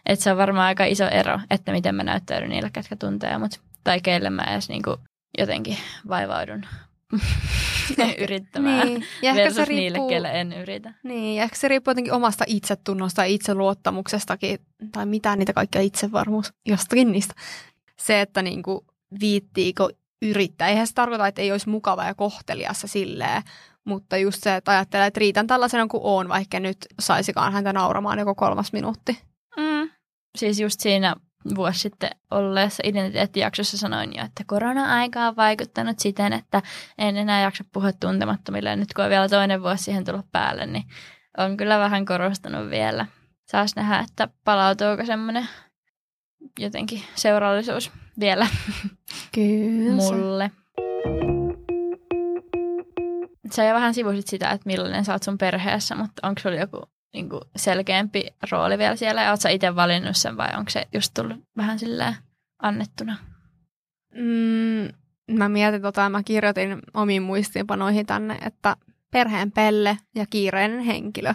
[0.06, 3.60] Et se on varmaan aika iso ero, että miten mä näyttäydyn niille, ketkä tuntee mut,
[3.84, 4.96] tai keille mä edes niin kuin
[5.38, 6.62] jotenkin vaivaudun
[8.18, 9.04] yrittämään niin.
[9.22, 10.94] ja ehkä se riippuu, niille, kelle en yritä.
[11.02, 14.58] Niin, ja ehkä se riippuu jotenkin omasta itsetunnosta ja itseluottamuksestakin,
[14.92, 17.34] tai mitä niitä kaikkia itsevarmuus, jostakin niistä.
[17.98, 18.80] Se, että niin kuin
[19.20, 19.88] viittiikö
[20.22, 20.68] yrittää.
[20.68, 23.42] Eihän se tarkoita, että ei olisi mukava ja kohteliassa silleen,
[23.84, 28.18] mutta just se, että ajattelee, että riitän tällaisena kuin on, vaikka nyt saisikaan häntä nauramaan
[28.18, 29.18] joko kolmas minuutti.
[29.56, 29.90] Mm.
[30.38, 31.16] Siis just siinä
[31.54, 36.62] vuosi sitten olleessa identiteettijaksossa sanoin jo, että korona-aika on vaikuttanut siten, että
[36.98, 38.76] en enää jaksa puhua tuntemattomille.
[38.76, 40.84] Nyt kun on vielä toinen vuosi siihen tullut päälle, niin
[41.38, 43.06] on kyllä vähän korostunut vielä.
[43.46, 45.48] Saas nähdä, että palautuuko semmoinen
[46.58, 48.46] jotenkin seurallisuus vielä
[49.34, 49.92] kyllä.
[49.92, 50.50] mulle.
[53.52, 56.95] Sä jo vähän sivusit sitä, että millainen sä oot sun perheessä, mutta onko sulla joku
[57.16, 61.14] niin kuin selkeämpi rooli vielä siellä ja oletko itse valinnut sen vai onko se just
[61.14, 62.16] tullut vähän silleen
[62.62, 63.16] annettuna?
[64.14, 64.88] Mm,
[65.36, 68.76] mä mietin tota, mä kirjoitin omiin muistiinpanoihin tänne, että
[69.10, 71.34] perheen pelle ja kiireinen henkilö.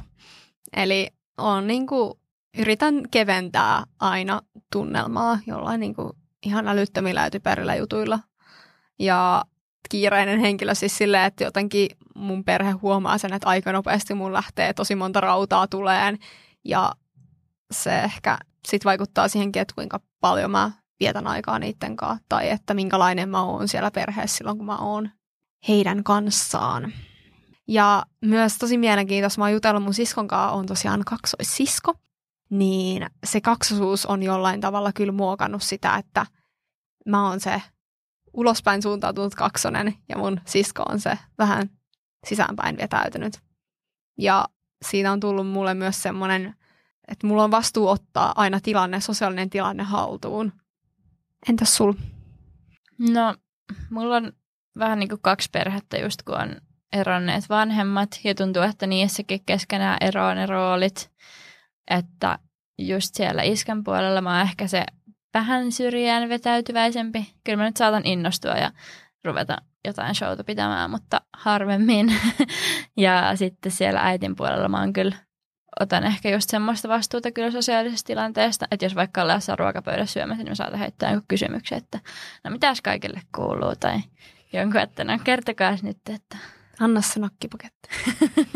[0.76, 2.14] Eli on niin kuin,
[2.58, 4.42] yritän keventää aina
[4.72, 6.12] tunnelmaa jollain niin kuin,
[6.46, 8.20] ihan älyttömillä ja typerillä jutuilla.
[9.00, 9.46] Ja
[9.92, 14.74] kiireinen henkilö siis silleen, että jotenkin mun perhe huomaa sen, että aika nopeasti mun lähtee
[14.74, 16.20] tosi monta rautaa tuleen
[16.66, 16.92] ja
[17.72, 22.74] se ehkä sit vaikuttaa siihenkin, että kuinka paljon mä vietän aikaa niiden kanssa tai että
[22.74, 25.10] minkälainen mä oon siellä perheessä silloin, kun mä oon
[25.68, 26.94] heidän kanssaan.
[27.68, 31.94] Ja myös tosi mielenkiintoista, mä oon jutellut mun siskon kanssa, on tosiaan kaksoissisko,
[32.50, 36.26] niin se kaksosuus on jollain tavalla kyllä muokannut sitä, että
[37.06, 37.62] mä oon se
[38.34, 41.70] ulospäin suuntautunut kaksonen ja mun sisko on se vähän
[42.28, 43.40] sisäänpäin vetäytynyt.
[44.18, 44.46] Ja
[44.86, 46.56] siinä on tullut mulle myös semmoinen,
[47.08, 50.54] että mulla on vastuu ottaa aina tilanne, sosiaalinen tilanne haltuun.
[51.50, 51.94] Entäs sul?
[53.00, 53.36] No,
[53.90, 54.34] mulla on
[54.78, 56.56] vähän niin kuin kaksi perhettä just kun on
[56.94, 61.12] eronneet vanhemmat ja tuntuu, että niissäkin keskenään eroaa ne roolit.
[61.88, 62.40] Että
[62.78, 64.86] just siellä iskän puolella mä oon ehkä se
[65.34, 67.34] vähän syrjään vetäytyväisempi.
[67.44, 68.72] Kyllä mä nyt saatan innostua ja
[69.26, 72.14] ruveta jotain showta pitämään, mutta harvemmin.
[72.98, 75.16] ja sitten siellä äitin puolella mä oon kyllä,
[75.80, 80.44] otan ehkä just semmoista vastuuta kyllä sosiaalisesta tilanteesta, että jos vaikka ollaan jossain ruokapöydässä syömässä,
[80.44, 82.00] niin mä saatan heittää jonkun kysymyksen, että
[82.44, 84.00] no mitäs kaikille kuuluu, tai
[84.54, 86.38] jonkun, että no kertokaa nyt, että...
[86.80, 87.90] Anna se nakkipaketti.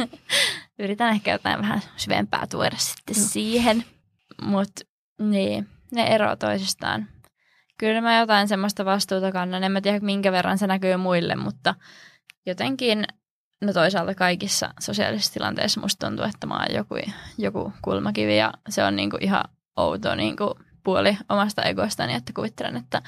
[0.80, 3.28] Yritän ehkä jotain vähän syvempää tuoda sitten no.
[3.28, 3.84] siihen,
[4.42, 4.82] mutta
[5.20, 7.08] niin, ne eroavat toisistaan
[7.78, 9.64] kyllä mä jotain semmoista vastuuta kannan.
[9.64, 11.76] En mä tiedä, minkä verran se näkyy muille, mutta
[12.46, 13.06] jotenkin,
[13.62, 16.96] no toisaalta kaikissa sosiaalisissa tilanteissa musta tuntuu, että mä oon joku,
[17.38, 19.44] joku kulmakivi ja se on niinku ihan
[19.78, 23.02] outo niinku puoli omasta egostani, että kuvittelen, että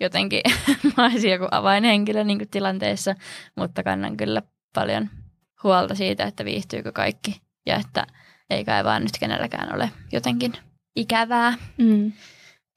[0.00, 0.42] jotenkin
[0.96, 3.14] mä olisin joku avainhenkilö niin kuin tilanteessa,
[3.56, 4.42] mutta kannan kyllä
[4.74, 5.10] paljon
[5.62, 8.06] huolta siitä, että viihtyykö kaikki ja että
[8.50, 10.52] ei kai vaan nyt kenelläkään ole jotenkin
[10.96, 11.54] ikävää.
[11.78, 12.12] Mm.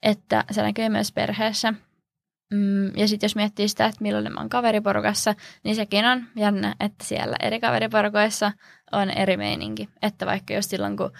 [0.02, 1.74] Että se näkyy myös perheessä.
[2.54, 6.74] Mm, ja sitten jos miettii sitä, että milloin mä oon kaveriporukassa, niin sekin on jännä,
[6.80, 8.52] että siellä eri kaveriporukoissa
[8.92, 9.88] on eri meininki.
[10.02, 11.12] Että vaikka jos silloin, kun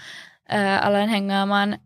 [0.49, 1.79] ää, aloin hengaamaan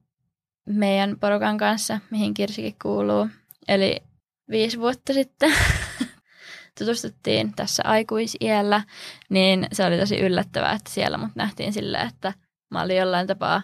[0.68, 3.28] meidän porukan kanssa, mihin Kirsikin kuuluu,
[3.68, 4.02] eli
[4.50, 5.52] viisi vuotta sitten
[6.78, 8.82] tutustuttiin tässä aikuisiellä,
[9.30, 12.32] niin se oli tosi yllättävää, että siellä mut nähtiin silleen, että
[12.70, 13.62] mä olin jollain tapaa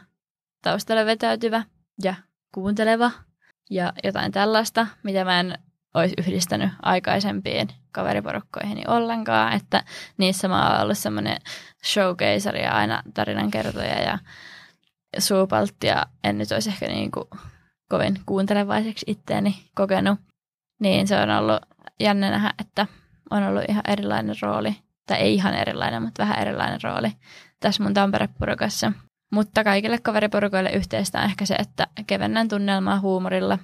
[0.64, 1.62] taustalle vetäytyvä
[2.02, 2.14] ja
[2.54, 3.10] kuunteleva
[3.70, 5.58] ja jotain tällaista, mitä mä en
[5.94, 9.84] olisi yhdistänyt aikaisempiin kaveriporukkoihin ollenkaan, että
[10.16, 11.36] niissä mä oon ollut semmoinen
[11.84, 14.18] showcaser ja aina tarinankertoja ja
[15.18, 17.28] suupaltti ja en nyt olisi ehkä niin kuin
[17.88, 20.20] kovin kuuntelevaiseksi itteeni kokenut.
[20.80, 21.62] Niin se on ollut
[22.00, 22.86] jännä nähdä, että
[23.30, 27.12] on ollut ihan erilainen rooli, tai ei ihan erilainen, mutta vähän erilainen rooli
[27.60, 28.92] tässä mun Tampere-porukassa.
[29.34, 33.58] Mutta kaikille kaveriporukoille yhteistä on ehkä se, että kevennän tunnelmaa huumorilla.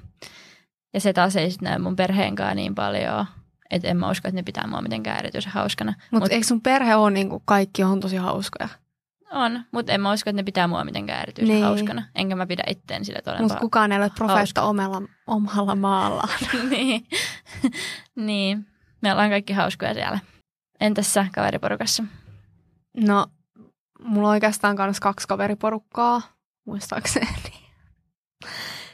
[0.94, 3.26] Ja se taas ei sitten näy mun perheen kanssa niin paljon,
[3.70, 5.94] että en mä usko, että ne pitää mua mitenkään erityisen hauskana.
[6.11, 8.68] Mutta Mut, eikö sun perhe ole niin kuin kaikki on tosi hauskoja?
[9.33, 11.64] On, mutta en mä usko, että ne pitää mua mitenkään erityisen niin.
[11.64, 12.02] hauskana.
[12.14, 16.38] Enkä mä pidä itteen sille todella Mutta kukaan ei ole profeetta omalla, omalla maallaan.
[16.70, 17.06] niin.
[18.26, 18.66] niin.
[19.02, 20.18] Me ollaan kaikki hauskoja siellä.
[20.80, 22.04] Entäs sä kaveriporukassa?
[22.96, 23.26] No,
[24.04, 26.22] mulla on oikeastaan myös kaksi kaveriporukkaa,
[26.64, 27.28] muistaakseni.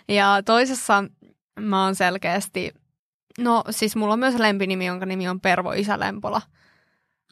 [0.09, 1.05] Ja toisessa
[1.61, 2.75] mä oon selkeästi,
[3.39, 6.43] no siis mulla on myös lempinimi, jonka nimi on Pervo Isä Lempola.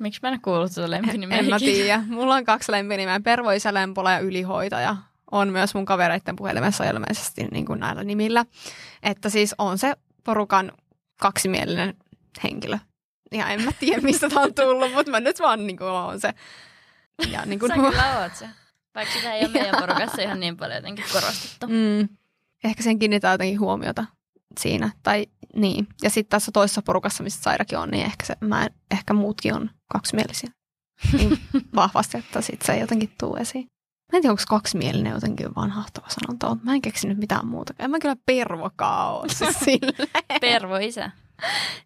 [0.01, 1.39] Miksi mä en kuullut tuota lempinimeä?
[1.39, 2.03] En mä tiedä.
[2.09, 4.97] Mulla on kaksi lempinimeä, Pervo Isä Lempola ja Ylihoitaja.
[5.31, 8.45] On myös mun kavereiden puhelimessa ilmeisesti niin kuin näillä nimillä.
[9.03, 9.93] Että siis on se
[10.25, 10.73] porukan
[11.21, 11.95] kaksimielinen
[12.45, 12.79] henkilö.
[13.33, 16.21] Ja en mä tiedä, mistä tämä on tullut, mutta mä nyt vaan niin kuin on
[16.21, 16.35] se.
[17.31, 18.49] Ja, niin kuin Sä kyllä oot se.
[18.95, 21.67] Vaikka sitä ei ole meidän porukassa ihan niin paljon jotenkin korostettu.
[21.67, 22.09] Mm.
[22.65, 24.05] Ehkä sen kiinnittää jotenkin huomiota
[24.61, 24.91] siinä.
[25.03, 25.87] Tai niin.
[26.03, 29.55] Ja sitten tässä toisessa porukassa, missä Sairakin on, niin ehkä, se, mä en, ehkä muutkin
[29.55, 30.51] on kaksimielisiä.
[31.13, 31.39] Niin
[31.77, 33.67] vahvasti, että sit se ei jotenkin tuu esiin.
[34.13, 37.75] Mä en tiedä, onko kaksimielinen jotenkin vanhahtava sanonta, mutta mä en keksinyt mitään muuta.
[37.79, 39.81] En mä kyllä pervokaa ole siis
[40.41, 41.11] Pervo-isä.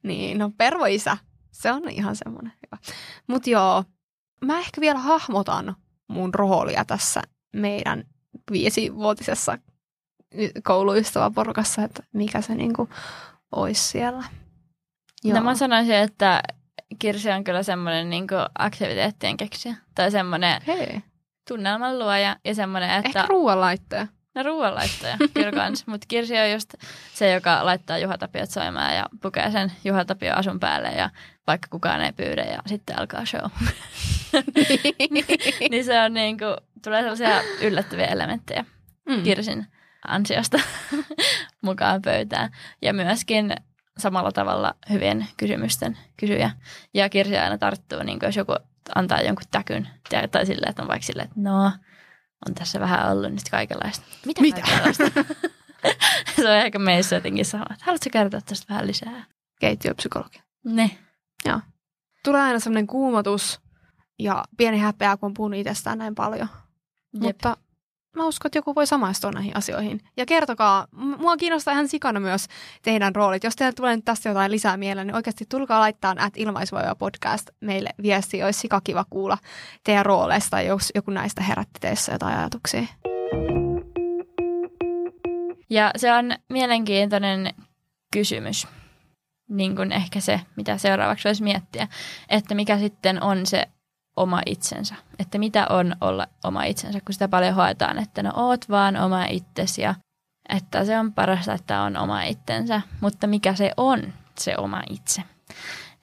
[0.03, 1.17] niin, no pervo-isä.
[1.53, 2.83] Se on ihan semmoinen hyvä.
[3.27, 3.85] Mutta joo,
[4.41, 5.77] mä ehkä vielä hahmotan
[6.09, 7.23] mun roolia tässä
[7.53, 8.05] meidän
[8.51, 9.59] viisivuotisessa
[10.65, 12.89] kouluystäväporukassa, että mikä se niinku
[13.53, 14.25] olisi siellä.
[15.25, 15.39] Joo.
[15.39, 16.43] No mä sanoisin, että
[16.99, 19.75] Kirsi on kyllä semmoinen niinku aktiviteettien keksiä.
[19.95, 20.63] Tai semmoinen
[21.49, 23.07] tunnelman luoja ja semmoinen, että...
[23.07, 24.07] Ehkä ruoanlaittaja.
[24.35, 25.87] No ruoanlaittaja, kyllä kans.
[25.87, 26.75] Mutta Kirsi on just
[27.15, 31.11] se, joka laittaa juhatapiot soimaan ja pukee sen juhatapio asun päälle ja
[31.47, 33.51] vaikka kukaan ei pyydä ja sitten alkaa show.
[35.71, 38.65] Niin se on niin kuin, tulee sellaisia yllättäviä elementtejä
[39.09, 39.23] mm.
[39.23, 39.67] Kirsin
[40.09, 40.59] ansiosta
[41.63, 42.51] mukaan pöytään.
[42.83, 43.55] Ja myöskin
[43.99, 46.51] samalla tavalla hyvien kysymysten kysyjä.
[46.95, 48.57] Ja Kirsi aina tarttuu, niin jos joku
[48.95, 49.89] antaa jonkun täkyn,
[50.31, 51.65] tai silleen, että on vaikka silleen, että no,
[52.49, 54.07] on tässä vähän ollut nyt kaikenlaista.
[54.27, 54.41] Mitä?
[54.43, 54.63] Mitä?
[56.37, 57.65] se on ehkä meissä jotenkin sama.
[57.81, 59.25] Haluatko kertoa tästä vähän lisää?
[59.61, 60.43] Keittiöpsykologia.
[60.65, 60.91] Ne.
[61.45, 61.61] Joo.
[62.25, 63.61] Tulee aina semmoinen kuumotus
[64.19, 66.49] ja pieni häpeä, kun on puhunut itsestään näin paljon.
[67.13, 67.23] Jep.
[67.23, 67.57] Mutta
[68.17, 70.01] mä uskon, että joku voi samaistua näihin asioihin.
[70.17, 72.47] Ja kertokaa, mua kiinnostaa ihan sikana myös
[72.83, 73.45] teidän roolit.
[73.45, 77.51] Jos teillä tulee nyt tästä jotain lisää mieleen, niin oikeasti tulkaa laittaa at ilmaisvoiva podcast
[77.61, 78.43] meille viesti.
[78.43, 79.39] Olisi sika kiva kuulla
[79.85, 82.83] teidän rooleista, jos joku näistä herätti teissä jotain ajatuksia.
[85.71, 87.55] Ja se on mielenkiintoinen
[88.13, 88.67] kysymys.
[89.49, 91.89] Niin kuin ehkä se, mitä seuraavaksi voisi miettiä,
[92.29, 93.69] että mikä sitten on se
[94.19, 94.95] oma itsensä.
[95.19, 99.25] Että mitä on olla oma itsensä, kun sitä paljon hoetaan, että no oot vaan oma
[99.25, 99.95] itsesi ja
[100.49, 102.81] että se on parasta, että on oma itsensä.
[103.01, 105.23] Mutta mikä se on se oma itse?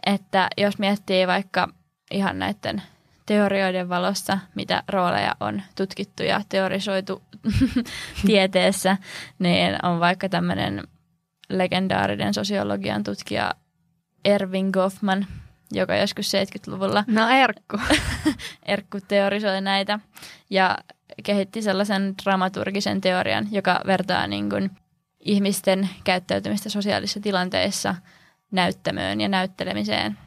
[0.06, 1.70] Että jos miettii vaikka
[2.12, 2.82] ihan näiden
[3.26, 7.22] teorioiden valossa, mitä rooleja on tutkittu ja teorisoitu
[8.28, 8.98] tieteessä,
[9.40, 10.84] niin on vaikka tämmöinen
[11.50, 13.54] legendaarinen sosiologian tutkija
[14.26, 15.28] Erving Goffman,
[15.76, 17.04] joka joskus 70-luvulla...
[17.08, 17.78] No Erkku.
[18.66, 20.00] Erkku teorisoi näitä
[20.50, 20.78] ja
[21.24, 24.72] kehitti sellaisen dramaturgisen teorian, joka vertaa niin kuin
[25.20, 27.96] ihmisten käyttäytymistä sosiaalisissa tilanteissa
[28.52, 30.18] näyttämöön ja näyttelemiseen.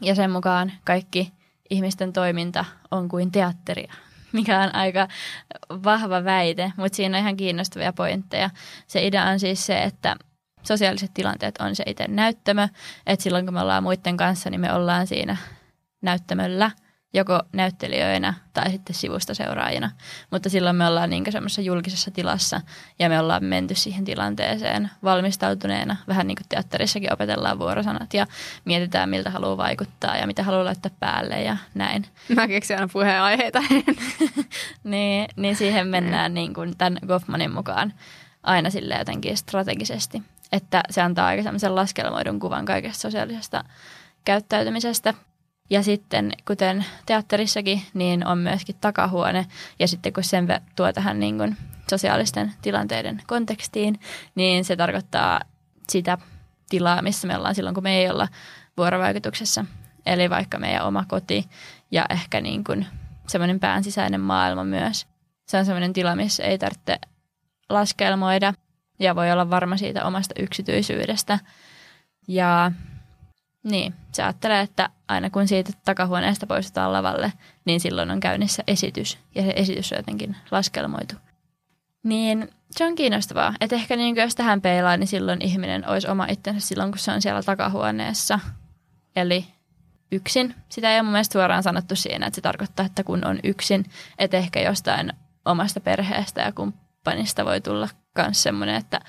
[0.00, 1.32] Ja sen mukaan kaikki
[1.70, 3.92] ihmisten toiminta on kuin teatteria,
[4.32, 5.08] mikä on aika
[5.70, 8.50] vahva väite, mutta siinä on ihan kiinnostavia pointteja.
[8.86, 10.16] Se idea on siis se, että
[10.68, 12.68] sosiaaliset tilanteet on se itse näyttämö.
[13.06, 15.36] Että silloin kun me ollaan muiden kanssa, niin me ollaan siinä
[16.02, 16.70] näyttämöllä–
[17.14, 19.90] joko näyttelijöinä tai sitten sivusta seuraajina.
[20.30, 22.60] Mutta silloin me ollaan niin semmoisessa julkisessa tilassa
[22.98, 25.96] ja me ollaan menty siihen tilanteeseen valmistautuneena.
[26.08, 28.26] Vähän niin kuin teatterissakin opetellaan vuorosanat ja
[28.64, 32.06] mietitään, miltä haluaa vaikuttaa ja mitä haluaa laittaa päälle ja näin.
[32.36, 33.62] Mä keksin aina puheenaiheita.
[34.84, 37.92] niin, niin siihen mennään niin kuin tämän Goffmanin mukaan
[38.42, 40.22] aina sille jotenkin strategisesti.
[40.52, 43.64] Että se antaa aika semmoisen laskelmoidun kuvan kaikesta sosiaalisesta
[44.24, 45.14] käyttäytymisestä–
[45.70, 49.46] ja sitten, kuten teatterissakin, niin on myöskin takahuone.
[49.78, 51.56] Ja sitten kun sen tuo tähän niin kuin
[51.90, 54.00] sosiaalisten tilanteiden kontekstiin,
[54.34, 55.40] niin se tarkoittaa
[55.88, 56.18] sitä
[56.68, 58.28] tilaa, missä me ollaan silloin, kun me ei olla
[58.76, 59.64] vuorovaikutuksessa.
[60.06, 61.48] Eli vaikka meidän oma koti
[61.90, 62.86] ja ehkä niin kuin
[63.26, 65.06] semmoinen pään sisäinen maailma myös.
[65.48, 66.98] Se on semmoinen tila, missä ei tarvitse
[67.68, 68.54] laskelmoida
[68.98, 71.38] ja voi olla varma siitä omasta yksityisyydestä.
[72.28, 72.72] Ja
[73.62, 77.32] niin, se ajattelee, että aina kun siitä takahuoneesta poistutaan lavalle,
[77.64, 79.18] niin silloin on käynnissä esitys.
[79.34, 81.14] Ja se esitys on jotenkin laskelmoitu.
[82.02, 86.26] Niin se on kiinnostavaa, että ehkä niin jos tähän peilaa, niin silloin ihminen olisi oma
[86.26, 88.40] itsensä silloin, kun se on siellä takahuoneessa.
[89.16, 89.46] Eli
[90.12, 90.54] yksin.
[90.68, 93.84] Sitä ei ole mun mielestä suoraan sanottu siinä, että se tarkoittaa, että kun on yksin,
[94.18, 95.12] että ehkä jostain
[95.44, 96.87] omasta perheestä ja kumppanista
[97.44, 99.00] voi tulla myös semmoinen, että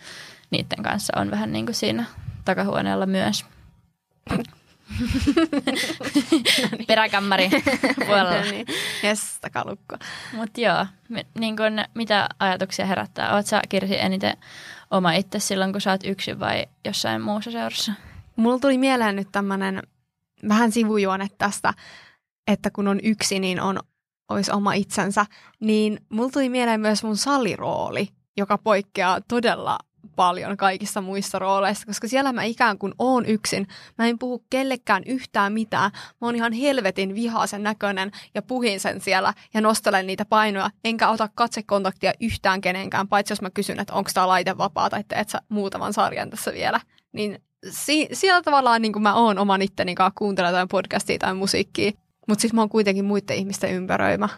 [0.51, 2.05] niiden kanssa on vähän niin kuin siinä
[2.45, 3.45] takahuoneella myös.
[6.87, 7.49] Peräkammari
[8.05, 8.41] puolella.
[8.51, 8.67] niin.
[9.03, 9.97] Jes, takalukko.
[10.33, 10.85] Mutta joo,
[11.39, 13.33] niin kun, mitä ajatuksia herättää?
[13.33, 14.37] Oletko sä Kirsi eniten
[14.91, 17.93] oma itse silloin, kun sä oot yksin vai jossain muussa seurassa?
[18.35, 19.83] Mulla tuli mieleen nyt tämmönen
[20.47, 21.73] vähän sivujuone tästä,
[22.47, 23.79] että kun on yksi, niin on,
[24.29, 25.25] olisi oma itsensä.
[25.59, 29.79] Niin mulla tuli mieleen myös mun salirooli, joka poikkeaa todella
[30.15, 33.67] paljon kaikissa muissa rooleissa, koska siellä mä ikään kuin oon yksin.
[33.97, 35.91] Mä en puhu kellekään yhtään mitään.
[35.93, 41.09] Mä oon ihan helvetin vihaisen näköinen ja puhin sen siellä ja nostelen niitä painoja, enkä
[41.09, 45.29] ota katsekontaktia yhtään kenenkään, paitsi jos mä kysyn, että onko tämä laite vapaa tai teet
[45.29, 46.81] sä muutaman sarjan tässä vielä.
[47.11, 51.33] Niin si- siellä tavallaan niin kuin mä oon oman itteni kanssa kuuntelemaan jotain podcastia tai
[51.33, 51.91] musiikkia,
[52.29, 54.29] mutta sitten mä oon kuitenkin muiden ihmisten ympäröimä.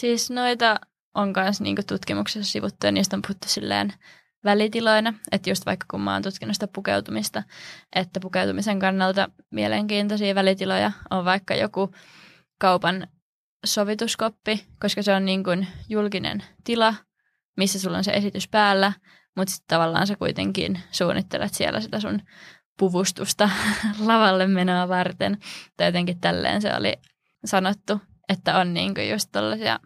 [0.00, 0.80] Siis noita
[1.14, 3.92] on myös niin tutkimuksessa sivuttu ja niistä on puhuttu silleen
[4.44, 7.42] välitiloina, että just vaikka kun mä oon tutkinut sitä pukeutumista,
[7.96, 11.94] että pukeutumisen kannalta mielenkiintoisia välitiloja on vaikka joku
[12.60, 13.06] kaupan
[13.66, 16.94] sovituskoppi, koska se on niin kuin julkinen tila,
[17.56, 18.92] missä sulla on se esitys päällä,
[19.36, 22.22] mutta sitten tavallaan sä kuitenkin suunnittelet siellä sitä sun
[22.78, 23.50] puvustusta
[24.06, 25.38] lavalle menoa varten.
[25.76, 26.92] Tai jotenkin tälleen se oli
[27.44, 29.80] sanottu, että on niin kuin just tällaisia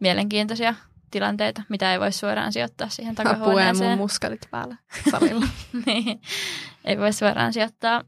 [0.00, 0.74] mielenkiintoisia
[1.10, 3.90] tilanteita, mitä ei voi suoraan sijoittaa siihen takahuoneeseen.
[3.90, 4.76] mun muskalit päällä
[5.10, 5.46] salilla.
[5.86, 6.20] niin.
[6.84, 8.02] Ei voi suoraan sijoittaa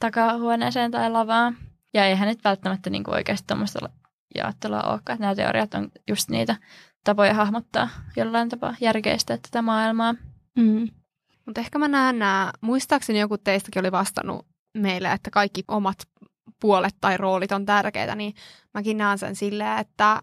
[0.00, 1.56] takahuoneeseen tai lavaan.
[1.94, 3.90] Ja eihän nyt välttämättä niin kuin oikeasti tuommoista
[4.34, 5.18] jaottelua olekaan.
[5.18, 6.56] Nämä teoriat on just niitä
[7.04, 10.14] tapoja hahmottaa jollain tapaa järkeistä tätä maailmaa.
[10.56, 10.88] Mm.
[11.46, 14.46] Mutta ehkä mä näen nämä, muistaakseni joku teistäkin oli vastannut
[14.78, 15.98] meille, että kaikki omat
[16.64, 18.34] puolet tai roolit on tärkeitä, niin
[18.74, 20.22] mäkin näen sen silleen, että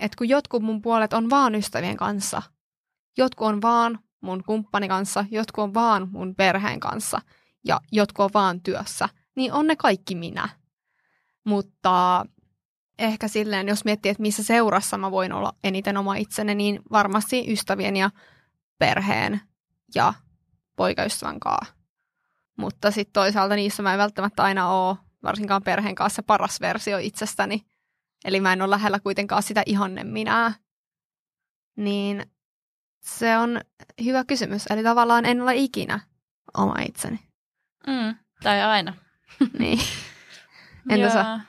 [0.00, 2.42] että kun jotkut mun puolet on vaan ystävien kanssa,
[3.18, 7.20] jotkut on vaan mun kumppani kanssa, jotkut on vaan mun perheen kanssa
[7.64, 10.48] ja jotkut on vaan työssä, niin on ne kaikki minä.
[11.44, 12.26] Mutta
[12.98, 17.52] ehkä silleen, jos miettii, että missä seurassa mä voin olla eniten oma itseni, niin varmasti
[17.52, 18.10] ystävien ja
[18.78, 19.40] perheen
[19.94, 20.14] ja
[20.76, 21.74] poikaystävän kanssa.
[22.58, 27.66] Mutta sitten toisaalta niissä mä en välttämättä aina ole, varsinkaan perheen kanssa, paras versio itsestäni.
[28.24, 30.52] Eli mä en ole lähellä kuitenkaan sitä ihanne minää.
[31.76, 32.26] Niin
[33.00, 33.60] se on
[34.04, 34.66] hyvä kysymys.
[34.70, 36.00] Eli tavallaan en ole ikinä
[36.56, 37.20] oma itseni.
[37.86, 38.94] Mm, tai aina.
[39.58, 39.78] niin.
[40.90, 41.40] Entä sä?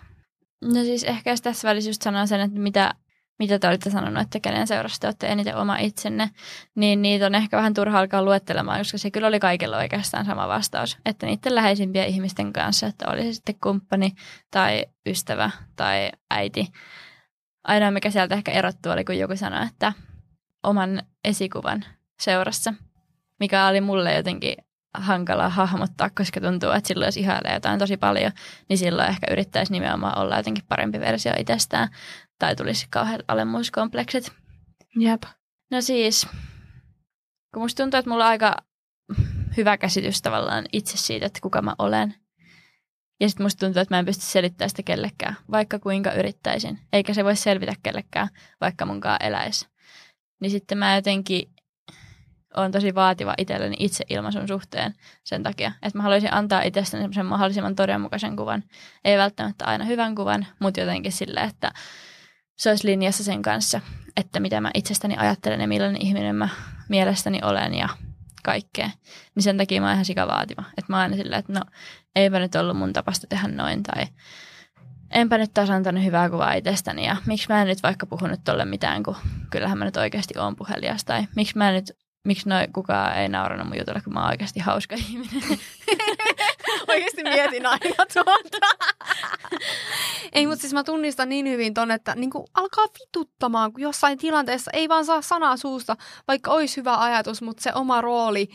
[0.62, 2.93] No siis ehkä tässä välissä just sanon sen, että mitä
[3.41, 6.30] mitä te olitte sanonut, että kenen seurassa te olette eniten oma itsenne,
[6.75, 10.47] niin niitä on ehkä vähän turha alkaa luettelemaan, koska se kyllä oli kaikilla oikeastaan sama
[10.47, 10.97] vastaus.
[11.06, 14.13] Että niiden läheisimpien ihmisten kanssa, että oli se sitten kumppani
[14.51, 16.68] tai ystävä tai äiti.
[17.63, 19.93] Ainoa, mikä sieltä ehkä erottu oli, kun joku sanoi, että
[20.63, 21.86] oman esikuvan
[22.20, 22.74] seurassa,
[23.39, 24.55] mikä oli mulle jotenkin
[24.93, 28.32] hankala hahmottaa, koska tuntuu, että silloin jos ihailee jotain tosi paljon,
[28.70, 31.89] niin silloin ehkä yrittäisi nimenomaan olla jotenkin parempi versio itsestään
[32.42, 34.32] tai tulisi kauheat alemmuuskompleksit.
[35.00, 35.24] Jep.
[35.72, 36.28] No siis,
[37.54, 38.56] kun musta tuntuu, että mulla on aika
[39.58, 42.16] hyvä käsitys tavallaan itse siitä, että kuka mä olen.
[43.20, 46.80] Ja sitten musta tuntuu, että mä en pysty selittämään sitä kellekään, vaikka kuinka yrittäisin.
[46.94, 48.28] Eikä se voi selvitä kellekään,
[48.62, 49.68] vaikka munkaan eläisi.
[50.39, 51.54] Niin sitten mä jotenkin
[52.56, 57.26] on tosi vaativa itselleni itse ilmaisun suhteen sen takia, että mä haluaisin antaa itsestäni semmoisen
[57.26, 58.64] mahdollisimman todenmukaisen kuvan.
[59.04, 61.72] Ei välttämättä aina hyvän kuvan, mutta jotenkin sille, että
[62.56, 63.82] se olisi linjassa sen kanssa,
[64.18, 66.49] että mitä mä itsestäni ajattelen ja millainen ihminen mä
[66.89, 67.89] mielestäni olen ja
[68.43, 68.89] kaikkea.
[69.36, 70.64] Niin sen takia mä oon ihan sikavaativa.
[70.78, 71.62] Että mä oon aina silleen, että no
[72.16, 74.06] eipä nyt ollut mun tapasta tehdä noin tai
[75.12, 78.66] enpä nyt taas antanut hyvää kuvaa itsestäni ja miksi mä en nyt vaikka puhunut tolle
[78.66, 79.16] mitään, kun
[79.49, 81.91] kyllähän mä nyt oikeasti oon puhelias tai miksi mä nyt
[82.26, 85.41] miksi noi, kukaan ei naurannut mun jutulle, kun mä oon oikeasti hauska ihminen.
[86.92, 88.68] oikeasti mietin aina tuota.
[90.34, 94.72] ei, mutta siis mä tunnistan niin hyvin ton, että niin alkaa vituttamaan, kun jossain tilanteessa
[94.74, 98.50] ei vaan saa sanaa suusta, vaikka olisi hyvä ajatus, mutta se oma rooli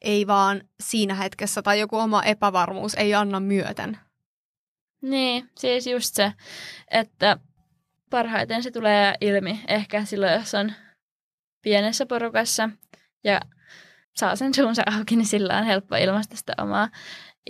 [0.00, 3.98] ei vaan siinä hetkessä tai joku oma epävarmuus ei anna myöten.
[5.02, 6.32] Niin, siis just se,
[6.90, 7.36] että
[8.10, 10.72] parhaiten se tulee ilmi ehkä silloin, jos on
[11.62, 12.70] pienessä porukassa
[13.24, 13.40] ja
[14.16, 16.88] saa sen suunsa auki, niin sillä on helppo ilmaista sitä omaa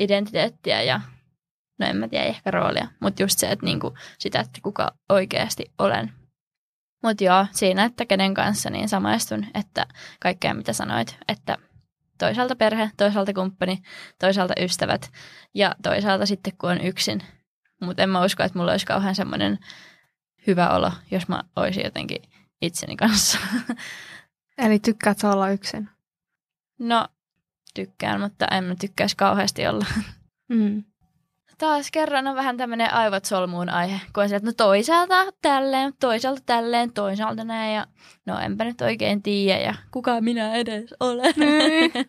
[0.01, 1.01] identiteettiä ja
[1.78, 5.72] no en mä tiedä, ehkä roolia, mutta just se, että niinku sitä, että kuka oikeasti
[5.78, 6.12] olen.
[7.03, 9.86] Mutta joo, siinä, että kenen kanssa niin samaistun, että
[10.20, 11.59] kaikkea mitä sanoit, että
[12.18, 13.82] toisaalta perhe, toisaalta kumppani,
[14.18, 15.11] toisaalta ystävät
[15.55, 17.22] ja toisaalta sitten kun on yksin.
[17.80, 19.59] Mutta en mä usko, että mulla olisi kauhean semmoinen
[20.47, 22.22] hyvä olo, jos mä olisin jotenkin
[22.62, 23.38] itseni kanssa.
[24.59, 25.88] Eli tykkäät olla yksin?
[26.78, 27.09] No,
[27.74, 29.86] tykkään, mutta en mä tykkäisi kauheasti olla.
[30.48, 30.84] Mm.
[31.58, 35.92] Taas kerran on vähän tämmöinen aivot solmuun aihe, kun on se, että no toisaalta tälleen,
[36.00, 37.86] toisaalta tälleen, toisaalta näin ja
[38.26, 41.34] no enpä nyt oikein tiedä ja kuka minä edes olen.
[41.36, 42.04] Mm.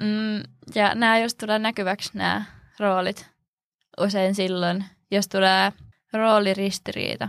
[0.06, 0.42] mm,
[0.74, 2.44] ja nämä just tulee näkyväksi nämä
[2.78, 3.30] roolit
[4.00, 5.72] usein silloin, jos tulee
[6.12, 7.28] rooliristiriita,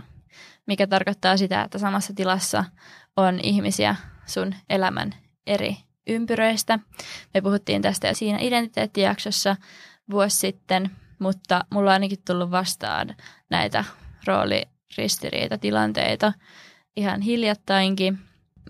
[0.66, 2.64] mikä tarkoittaa sitä, että samassa tilassa
[3.16, 3.96] on ihmisiä
[4.26, 5.14] sun elämän
[5.46, 5.76] eri
[6.06, 6.78] ympyröistä.
[7.34, 9.56] Me puhuttiin tästä jo siinä identiteettijaksossa
[10.10, 13.16] vuosi sitten, mutta mulla on ainakin tullut vastaan
[13.50, 13.84] näitä
[14.26, 16.32] rooliristiriitatilanteita
[16.96, 18.18] ihan hiljattainkin.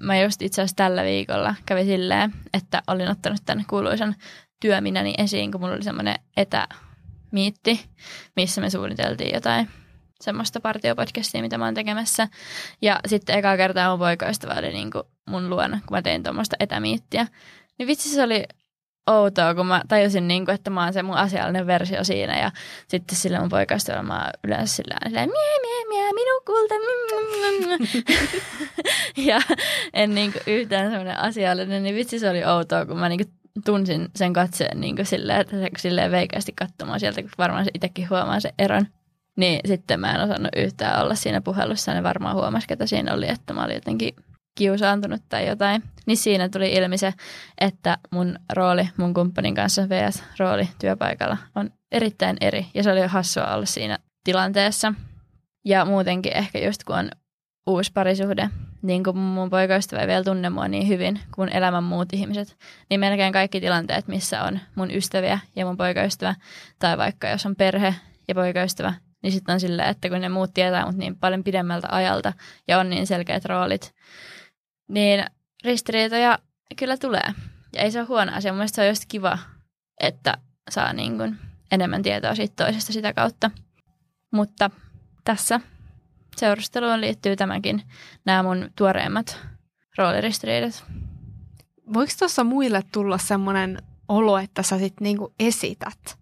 [0.00, 4.14] Mä just itse asiassa tällä viikolla kävin silleen, että olin ottanut tämän kuuluisan
[4.60, 7.86] työminäni esiin, kun mulla oli semmoinen etämiitti,
[8.36, 9.68] missä me suunniteltiin jotain
[10.20, 12.28] semmoista partiopodcastia, mitä mä oon tekemässä.
[12.82, 16.56] Ja sitten eka kertaa mun poikaystävä oli niin kuin mun luona, kun mä tein tuommoista
[16.60, 17.26] etämiittiä.
[17.78, 18.44] Niin vitsi se oli
[19.06, 22.38] outoa, kun mä tajusin, niin kuin, että mä oon se mun asiallinen versio siinä.
[22.38, 22.50] Ja
[22.88, 26.74] sitten sillä mun poikaystävällä mä oon yleensä sillä mie, mie, mie, minun kulta.
[29.30, 29.40] ja
[29.92, 33.34] en niin kuin, yhtään semmoinen asiallinen, niin vitsi se oli outoa, kun mä niin kuin,
[33.64, 37.70] tunsin sen katseen niin kuin silleen, että se silleen veikeästi katsomaan sieltä, kun varmaan se
[37.74, 38.86] itsekin huomaa sen eron.
[39.36, 41.94] Niin sitten mä en osannut yhtään olla siinä puhelussa.
[41.94, 44.14] Ne varmaan huomasi, ketä siinä oli, että mä olin jotenkin
[44.58, 45.82] kiusaantunut tai jotain.
[46.06, 47.14] Niin siinä tuli ilmi se,
[47.60, 52.66] että mun rooli mun kumppanin kanssa VS-rooli työpaikalla on erittäin eri.
[52.74, 54.94] Ja se oli hassua olla siinä tilanteessa.
[55.64, 57.10] Ja muutenkin ehkä just kun on
[57.66, 58.50] uusi parisuhde,
[58.82, 62.56] niin kuin mun poikaystävä ei vielä tunne mua niin hyvin kuin elämän muut ihmiset,
[62.90, 66.34] niin melkein kaikki tilanteet, missä on mun ystäviä ja mun poikaystävä,
[66.78, 67.94] tai vaikka jos on perhe
[68.28, 71.88] ja poikaystävä, niin sitten on silleen, että kun ne muut tietää mut niin paljon pidemmältä
[71.90, 72.32] ajalta
[72.68, 73.94] ja on niin selkeät roolit,
[74.88, 75.24] niin
[75.64, 76.38] ristiriitoja
[76.76, 77.34] kyllä tulee.
[77.72, 78.52] Ja ei se ole huono asia.
[78.52, 79.38] Mielestäni se on just kiva,
[80.00, 80.38] että
[80.70, 81.38] saa niin kuin
[81.72, 83.50] enemmän tietoa siitä toisesta sitä kautta.
[84.32, 84.70] Mutta
[85.24, 85.60] tässä
[86.36, 87.82] seurusteluun liittyy tämäkin,
[88.24, 89.38] nämä mun tuoreimmat
[89.98, 90.84] rooliristiriidat.
[91.92, 96.19] Voiko tuossa muille tulla semmoinen olo, että sä sitten niinku esität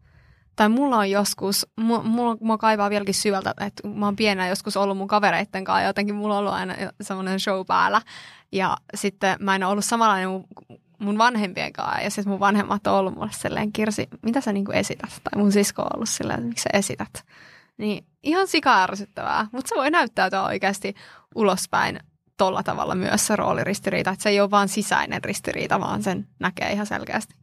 [0.59, 4.97] tai mulla on joskus, mulla, mulla kaivaa vieläkin syvältä, että mä oon pienä joskus ollut
[4.97, 8.03] mun kavereitten kanssa jotenkin mulla on ollut aina semmoinen show päällä.
[8.53, 10.47] Ja sitten mä en ole ollut samanlainen mun,
[10.99, 14.73] mun vanhempien kanssa ja sitten mun vanhemmat on ollut mulle silleen, Kirsi, mitä sä niinku
[14.73, 15.11] esität?
[15.25, 17.25] Tai mun sisko on ollut silleen, miksi sä esität?
[17.77, 20.95] Niin ihan sika ärsyttävää, mutta se voi näyttäytyä oikeasti
[21.35, 22.01] ulospäin
[22.37, 26.73] tolla tavalla myös se rooliristiriita, että se ei ole vaan sisäinen ristiriita, vaan sen näkee
[26.73, 27.35] ihan selkeästi.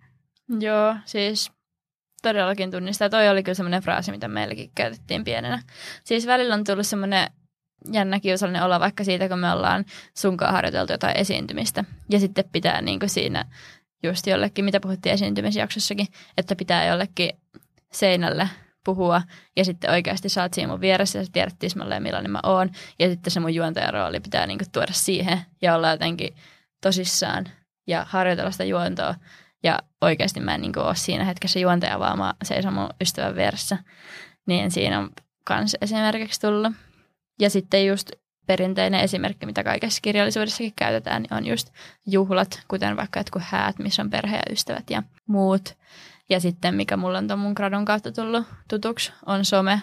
[0.60, 1.52] Joo, siis
[2.30, 3.10] todellakin tunnistaa.
[3.10, 5.62] Toi oli kyllä semmoinen fraasi, mitä meilläkin käytettiin pienenä.
[6.04, 7.30] Siis välillä on tullut semmoinen
[7.92, 9.86] jännä kiusallinen olla vaikka siitä, kun me ollaan
[10.18, 11.84] sunkaan harjoiteltu jotain esiintymistä.
[12.10, 13.46] Ja sitten pitää niin kuin siinä
[14.04, 16.08] just jollekin, mitä puhuttiin esiintymisjaksossakin,
[16.38, 17.30] että pitää jollekin
[17.92, 18.50] seinälle
[18.86, 19.22] puhua
[19.58, 22.70] ja sitten oikeasti saat siinä mun vieressä ja sä tiedät tismalleen millainen mä oon.
[23.00, 26.36] Ja sitten se mun juontajan rooli pitää niin kuin tuoda siihen ja olla jotenkin
[26.82, 27.46] tosissaan
[27.88, 29.16] ja harjoitella sitä juontoa
[29.66, 33.78] ja oikeasti mä en niin ole siinä hetkessä juontaja, vaan mä seison mun ystävän vieressä.
[34.46, 35.10] Niin siinä on
[35.44, 36.74] kans esimerkiksi tullut.
[37.40, 38.12] Ja sitten just
[38.48, 41.70] perinteinen esimerkki, mitä kaikessa kirjallisuudessakin käytetään, niin on just
[42.08, 45.78] juhlat, kuten vaikka jotkut häät, missä on perhe ja ystävät ja muut.
[46.30, 49.82] Ja sitten, mikä mulla on tuon mun gradun kautta tullut tutuksi, on some.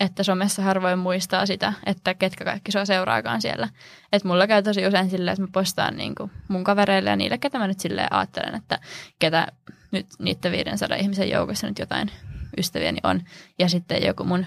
[0.00, 3.68] Että somessa harvoin muistaa sitä, että ketkä kaikki sua seuraakaan siellä.
[4.12, 7.38] Että mulla käy tosi usein silleen, että mä postaan niin kuin mun kavereille ja niille,
[7.38, 8.78] ketä mä nyt silleen ajattelen, että
[9.18, 9.46] ketä
[9.90, 12.10] nyt niiden 500 ihmisen joukossa nyt jotain
[12.58, 13.22] ystäviäni on.
[13.58, 14.46] Ja sitten joku mun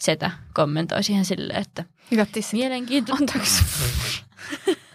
[0.00, 2.52] setä kommentoi siihen silleen, että Hyvättis.
[2.52, 3.22] mielenkiintoista.
[3.22, 3.64] Anteeksi.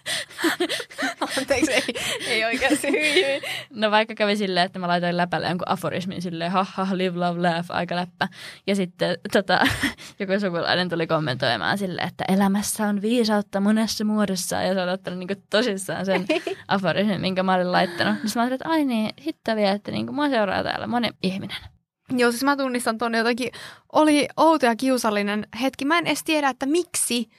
[1.38, 1.84] Anteeksi, ei,
[2.28, 3.42] ei oikeasti hyi.
[3.70, 7.42] No vaikka kävi silleen, että mä laitoin läpälle jonkun aforismin silleen, ha ha, live, love,
[7.42, 8.28] laugh, aika läppä.
[8.68, 9.60] Ja sitten tota,
[10.20, 14.56] joku sukulainen tuli kommentoimaan silleen, että elämässä on viisautta monessa muodossa.
[14.56, 16.26] Ja se on ottanut niin tosissaan sen
[16.68, 18.16] aforismin, minkä mä olin laittanut.
[18.16, 21.58] Sitten mä ajattelin, että ai niin, hitto vielä, että niin mua seuraa täällä moni ihminen.
[22.18, 23.52] Joo, siis mä tunnistan tuonne jotenkin,
[23.94, 25.86] oli outo ja kiusallinen hetki.
[25.86, 27.30] Mä en edes tiedä, että miksi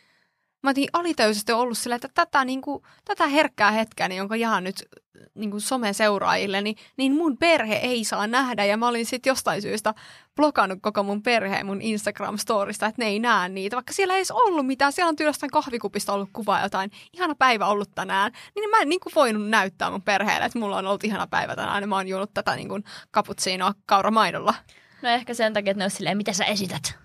[0.63, 4.65] mä otin alitäysisesti ollut sillä, että tätä, niin kuin, tätä herkkää hetkeä, niin jonka jaan
[4.65, 4.89] nyt
[5.35, 8.65] niin kuin someseuraajille, niin, niin mun perhe ei saa nähdä.
[8.65, 9.95] Ja mä olin sitten jostain syystä
[10.37, 13.77] blokannut koko mun perheen mun Instagram-storista, että ne ei näe niitä.
[13.77, 17.67] Vaikka siellä ei edes ollut mitään, siellä on tyyli kahvikupista ollut kuva jotain, ihana päivä
[17.67, 18.33] ollut tänään.
[18.55, 21.57] Niin mä en niin kuin voinut näyttää mun perheelle, että mulla on ollut ihana päivä
[21.57, 24.55] tänään ja mä oon juonut tätä niin kuin kaputsiinoa kauramaidolla.
[25.03, 27.02] No ehkä sen takia, että ne on silleen, mitä sä esität?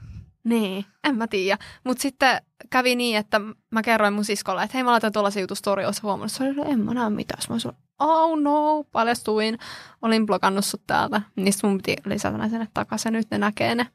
[0.48, 1.58] Niin, en mä tiedä.
[1.84, 3.42] Mutta sitten kävi niin, että
[3.72, 6.32] mä kerroin mun siskolle, että hei mä laitan tuollaisen jutun story, oot huomannut.
[6.32, 7.42] Se oli, en mä näe mitään.
[7.50, 9.58] Mä sanoin, oh no, paljastuin.
[10.02, 11.22] Olin blokannut sut täältä.
[11.36, 13.14] Niin mun piti lisätä ne sinne takaisin.
[13.14, 13.88] Nyt ne näkee ne.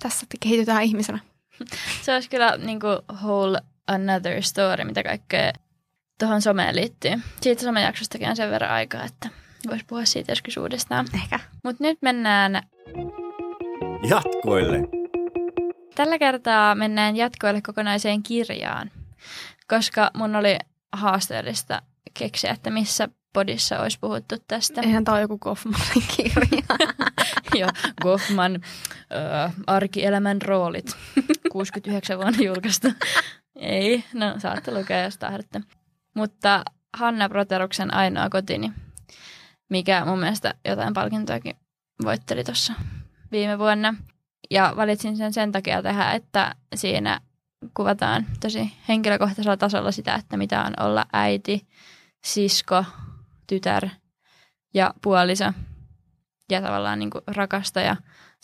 [0.00, 1.18] Tässä kehitytään ihmisenä.
[2.02, 5.52] Se olisi kyllä niin kuin whole another story, mitä kaikkea
[6.18, 7.12] tuohon someen liittyy.
[7.40, 9.28] Siitä somejaksostakin on sen verran aikaa, että
[9.70, 11.06] voisi puhua siitä joskus uudestaan.
[11.14, 11.40] Ehkä.
[11.64, 12.62] Mutta nyt mennään
[14.08, 14.95] Jatkoille.
[15.96, 18.90] Tällä kertaa mennään jatkoille kokonaiseen kirjaan,
[19.68, 20.58] koska mun oli
[20.92, 21.82] haasteellista
[22.18, 24.80] keksiä, että missä podissa olisi puhuttu tästä.
[24.80, 26.62] Eihän tää ole joku Goffmanin kirja.
[27.60, 27.68] Joo,
[28.02, 28.60] Goffman,
[29.66, 30.96] arkielämän roolit,
[31.52, 32.88] 69 vuonna julkaistu.
[33.56, 35.60] Ei, no saatte lukea, jos tahdotte.
[36.14, 36.64] Mutta
[36.96, 38.72] Hanna Proteruksen ainoa kotini,
[39.68, 41.56] mikä mun mielestä jotain palkintoakin
[42.04, 42.72] voitteli tuossa
[43.32, 43.94] viime vuonna.
[44.50, 47.20] Ja valitsin sen sen takia tehdä, että siinä
[47.74, 51.66] kuvataan tosi henkilökohtaisella tasolla sitä, että mitä on olla äiti,
[52.24, 52.84] sisko,
[53.46, 53.88] tytär
[54.74, 55.52] ja puoliso
[56.50, 57.96] ja tavallaan niin rakastaja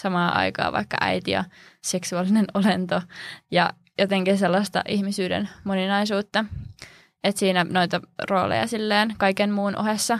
[0.02, 1.44] samaan aikaan vaikka äiti ja
[1.82, 3.02] seksuaalinen olento
[3.50, 6.44] ja jotenkin sellaista ihmisyyden moninaisuutta.
[7.24, 10.18] Että siinä noita rooleja silleen kaiken muun ohessa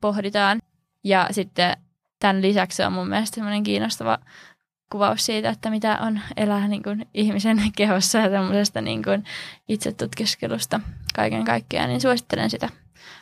[0.00, 0.58] pohditaan.
[1.04, 1.76] Ja sitten
[2.20, 4.18] tämän lisäksi on mun mielestä semmoinen kiinnostava
[4.92, 9.24] kuvaus siitä, että mitä on elää niin kuin ihmisen kehossa ja tämmöisestä niin kuin
[9.68, 10.80] itsetutkiskelusta
[11.14, 12.68] kaiken kaikkiaan, niin suosittelen sitä.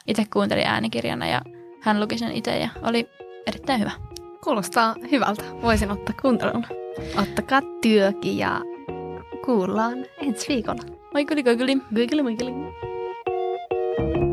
[0.06, 1.42] Itse kuuntelin äänikirjana ja
[1.80, 3.08] hän luki sen itse ja oli
[3.46, 3.90] erittäin hyvä.
[4.44, 5.42] Kuulostaa hyvältä.
[5.62, 6.66] Voisin ottaa kuuntelun.
[7.16, 8.60] Ottakaa työkin ja
[9.44, 10.82] kuullaan ensi viikolla.
[11.14, 11.76] Moi kuli, kuli.
[11.94, 14.27] Google, google.